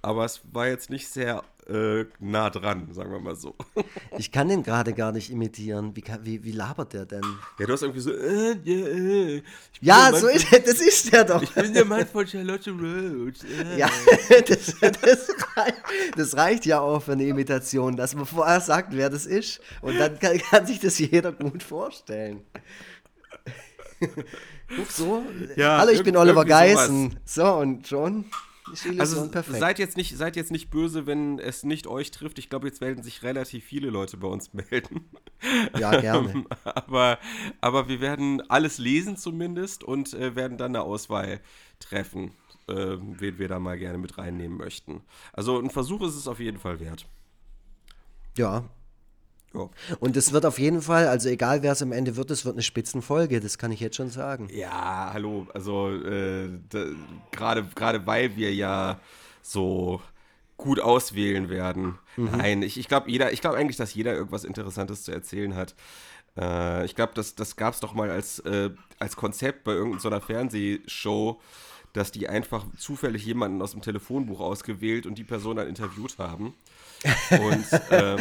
aber 0.02 0.26
es 0.26 0.41
war 0.52 0.67
jetzt 0.67 0.89
nicht 0.89 1.08
sehr 1.08 1.43
äh, 1.69 2.06
nah 2.19 2.49
dran, 2.49 2.88
sagen 2.93 3.12
wir 3.12 3.19
mal 3.19 3.36
so. 3.36 3.56
Ich 4.17 4.32
kann 4.32 4.47
den 4.47 4.63
gerade 4.63 4.93
gar 4.93 5.12
nicht 5.12 5.30
imitieren. 5.30 5.95
Wie, 5.95 6.03
wie, 6.23 6.43
wie 6.43 6.51
labert 6.51 6.93
der 6.93 7.06
denn? 7.06 7.23
Ja, 7.60 7.65
du 7.65 7.73
hast 7.73 7.82
irgendwie 7.84 7.99
so. 7.99 8.12
Äh, 8.12 8.53
äh, 8.53 9.43
ja, 9.82 10.12
so 10.13 10.27
ist, 10.27 10.51
das 10.51 10.82
ist 10.82 11.12
der 11.12 11.25
doch. 11.25 11.41
Ich 11.41 11.53
bin 11.53 11.73
der 11.73 11.86
Mann 11.86 12.08
von 12.08 12.25
Charlotte 12.25 12.71
Roach. 12.71 13.43
Äh. 13.43 13.77
Ja, 13.77 13.89
das, 14.47 14.75
das, 14.80 15.30
reicht, 15.56 15.84
das, 16.15 16.38
reicht, 16.38 16.65
ja 16.65 16.80
auch 16.80 17.01
für 17.01 17.12
eine 17.12 17.25
Imitation, 17.25 17.95
dass 17.95 18.15
man 18.15 18.25
vorher 18.25 18.62
sagt, 18.62 18.95
wer 18.95 19.10
das 19.10 19.25
ist. 19.25 19.60
Und 19.82 19.99
dann 19.99 20.17
kann, 20.19 20.38
kann 20.38 20.65
sich 20.65 20.80
das 20.80 20.97
jeder 20.97 21.32
gut 21.32 21.62
vorstellen. 21.63 22.41
Guck 24.75 24.91
so. 24.91 25.23
Ja, 25.56 25.77
Hallo, 25.80 25.91
ich 25.91 26.03
bin 26.03 26.17
Oliver 26.17 26.45
Geißen. 26.45 27.19
So, 27.25 27.45
und 27.56 27.88
schon. 27.88 28.25
Also 28.97 29.30
perfekt. 29.30 29.60
seid 29.60 29.80
jetzt, 29.80 29.97
nicht, 29.97 30.17
seid 30.17 30.36
jetzt 30.36 30.51
nicht 30.51 30.69
böse, 30.69 31.06
wenn 31.06 31.39
es 31.39 31.63
nicht 31.63 31.88
euch 31.88 32.12
trifft. 32.12 32.39
Ich 32.39 32.49
glaube, 32.49 32.67
jetzt 32.67 32.82
werden 32.82 33.03
sich 33.03 33.23
relativ 33.23 33.63
viele 33.63 33.89
Leute 33.89 34.17
bei 34.17 34.27
uns 34.27 34.53
melden. 34.53 35.10
Ja, 35.77 35.99
gerne. 35.99 36.45
aber, 36.63 37.19
aber 37.62 37.88
wir 37.88 38.01
werden 38.01 38.41
alles 38.49 38.77
lesen 38.77 39.17
zumindest 39.17 39.84
und 39.84 40.13
äh, 40.13 40.36
werden 40.36 40.58
dann 40.58 40.75
eine 40.75 40.84
Auswahl 40.84 41.39
treffen, 41.80 42.32
äh, 42.67 42.97
wen 42.99 43.39
wir 43.39 43.47
da 43.47 43.60
mal 43.60 43.77
gerne 43.77 43.97
mit 43.97 44.17
reinnehmen 44.17 44.58
möchten. 44.58 45.01
Also 45.34 45.60
ein 45.60 45.69
Versuch 45.69 46.01
ist 46.01 46.15
es 46.15 46.27
auf 46.27 46.39
jeden 46.39 46.60
Fall 46.60 46.80
wert. 46.80 47.06
Ja, 48.38 48.65
ja. 49.57 49.95
Und 49.99 50.17
es 50.17 50.31
wird 50.31 50.45
auf 50.45 50.59
jeden 50.59 50.81
Fall, 50.81 51.07
also 51.07 51.29
egal 51.29 51.63
wer 51.63 51.73
es 51.73 51.81
am 51.81 51.91
Ende 51.91 52.15
wird, 52.15 52.31
es 52.31 52.45
wird 52.45 52.55
eine 52.55 52.63
Spitzenfolge, 52.63 53.39
das 53.39 53.57
kann 53.57 53.71
ich 53.71 53.79
jetzt 53.79 53.95
schon 53.95 54.09
sagen. 54.09 54.47
Ja, 54.51 55.11
hallo, 55.13 55.47
also 55.53 55.89
äh, 55.89 56.49
gerade 57.31 58.05
weil 58.05 58.35
wir 58.35 58.53
ja 58.53 58.99
so 59.41 60.01
gut 60.57 60.79
auswählen 60.79 61.49
werden. 61.49 61.99
Mhm. 62.15 62.29
Nein, 62.31 62.61
ich, 62.61 62.77
ich 62.77 62.87
glaube 62.87 63.09
ich 63.09 63.41
glaube 63.41 63.57
eigentlich, 63.57 63.77
dass 63.77 63.93
jeder 63.93 64.13
irgendwas 64.13 64.43
Interessantes 64.43 65.03
zu 65.03 65.11
erzählen 65.11 65.55
hat. 65.55 65.75
Äh, 66.37 66.85
ich 66.85 66.95
glaube, 66.95 67.13
das, 67.15 67.35
das 67.35 67.55
gab 67.55 67.73
es 67.73 67.79
doch 67.79 67.93
mal 67.93 68.09
als, 68.09 68.39
äh, 68.39 68.69
als 68.99 69.15
Konzept 69.15 69.63
bei 69.63 69.73
irgendeiner 69.73 70.21
Fernsehshow, 70.21 71.39
dass 71.93 72.11
die 72.11 72.29
einfach 72.29 72.65
zufällig 72.77 73.25
jemanden 73.25 73.61
aus 73.61 73.71
dem 73.71 73.81
Telefonbuch 73.81 74.39
ausgewählt 74.39 75.05
und 75.05 75.17
die 75.17 75.23
Person 75.23 75.57
dann 75.57 75.67
interviewt 75.67 76.17
haben. 76.19 76.53
Und 77.29 77.65
ähm, 77.91 78.19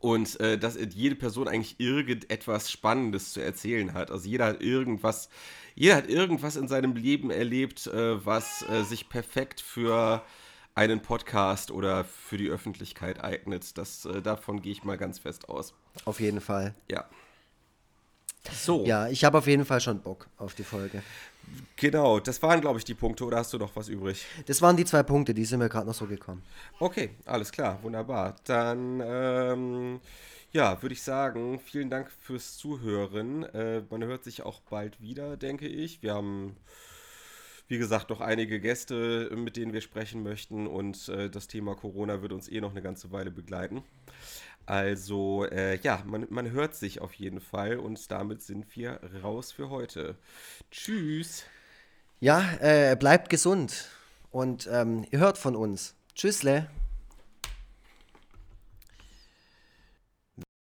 und 0.00 0.38
äh, 0.40 0.58
dass 0.58 0.78
jede 0.94 1.16
Person 1.16 1.48
eigentlich 1.48 1.78
irgendetwas 1.78 2.70
Spannendes 2.70 3.32
zu 3.32 3.40
erzählen 3.40 3.94
hat. 3.94 4.10
Also 4.10 4.28
jeder 4.28 4.46
hat 4.46 4.62
irgendwas, 4.62 5.28
jeder 5.74 5.96
hat 5.96 6.08
irgendwas 6.08 6.56
in 6.56 6.68
seinem 6.68 6.94
Leben 6.94 7.30
erlebt, 7.30 7.86
äh, 7.86 8.24
was 8.24 8.64
äh, 8.68 8.82
sich 8.84 9.08
perfekt 9.08 9.60
für 9.60 10.22
einen 10.74 11.00
Podcast 11.00 11.70
oder 11.70 12.04
für 12.04 12.36
die 12.36 12.48
Öffentlichkeit 12.48 13.22
eignet. 13.22 13.78
Das, 13.78 14.04
äh, 14.04 14.20
davon 14.20 14.60
gehe 14.60 14.72
ich 14.72 14.84
mal 14.84 14.98
ganz 14.98 15.18
fest 15.18 15.48
aus. 15.48 15.74
Auf 16.04 16.20
jeden 16.20 16.40
Fall. 16.40 16.74
Ja. 16.90 17.08
So. 18.52 18.84
Ja, 18.84 19.08
ich 19.08 19.24
habe 19.24 19.38
auf 19.38 19.46
jeden 19.46 19.64
Fall 19.64 19.80
schon 19.80 20.00
Bock 20.00 20.28
auf 20.38 20.54
die 20.54 20.64
Folge. 20.64 21.02
Genau, 21.76 22.18
das 22.18 22.42
waren, 22.42 22.60
glaube 22.60 22.78
ich, 22.78 22.84
die 22.84 22.94
Punkte, 22.94 23.24
oder 23.24 23.38
hast 23.38 23.52
du 23.52 23.58
noch 23.58 23.76
was 23.76 23.88
übrig? 23.88 24.24
Das 24.46 24.62
waren 24.62 24.76
die 24.76 24.84
zwei 24.84 25.02
Punkte, 25.02 25.32
die 25.34 25.44
sind 25.44 25.60
mir 25.60 25.68
gerade 25.68 25.86
noch 25.86 25.94
so 25.94 26.06
gekommen. 26.06 26.42
Okay, 26.80 27.10
alles 27.24 27.52
klar, 27.52 27.78
wunderbar. 27.82 28.36
Dann, 28.44 29.00
ähm, 29.04 30.00
ja, 30.52 30.80
würde 30.82 30.94
ich 30.94 31.02
sagen, 31.02 31.60
vielen 31.60 31.90
Dank 31.90 32.10
fürs 32.10 32.56
Zuhören. 32.56 33.44
Äh, 33.44 33.82
man 33.90 34.02
hört 34.04 34.24
sich 34.24 34.42
auch 34.42 34.60
bald 34.60 35.00
wieder, 35.00 35.36
denke 35.36 35.68
ich. 35.68 36.02
Wir 36.02 36.14
haben 36.14 36.56
wie 37.68 37.78
gesagt, 37.78 38.10
noch 38.10 38.20
einige 38.20 38.60
Gäste, 38.60 39.30
mit 39.34 39.56
denen 39.56 39.72
wir 39.72 39.80
sprechen 39.80 40.22
möchten 40.22 40.66
und 40.66 41.08
äh, 41.08 41.28
das 41.28 41.48
Thema 41.48 41.74
Corona 41.74 42.22
wird 42.22 42.32
uns 42.32 42.48
eh 42.48 42.60
noch 42.60 42.70
eine 42.70 42.82
ganze 42.82 43.10
Weile 43.10 43.30
begleiten. 43.30 43.82
Also 44.66 45.44
äh, 45.44 45.78
ja, 45.78 46.02
man, 46.04 46.26
man 46.28 46.50
hört 46.50 46.74
sich 46.74 47.00
auf 47.00 47.14
jeden 47.14 47.40
Fall 47.40 47.78
und 47.78 48.10
damit 48.10 48.42
sind 48.42 48.74
wir 48.74 49.00
raus 49.22 49.52
für 49.52 49.70
heute. 49.70 50.16
Tschüss. 50.72 51.44
Ja, 52.18 52.44
äh, 52.60 52.96
bleibt 52.96 53.30
gesund 53.30 53.88
und 54.32 54.68
ähm, 54.70 55.06
ihr 55.10 55.20
hört 55.20 55.38
von 55.38 55.54
uns. 55.54 55.94
Tschüssle. 56.14 56.68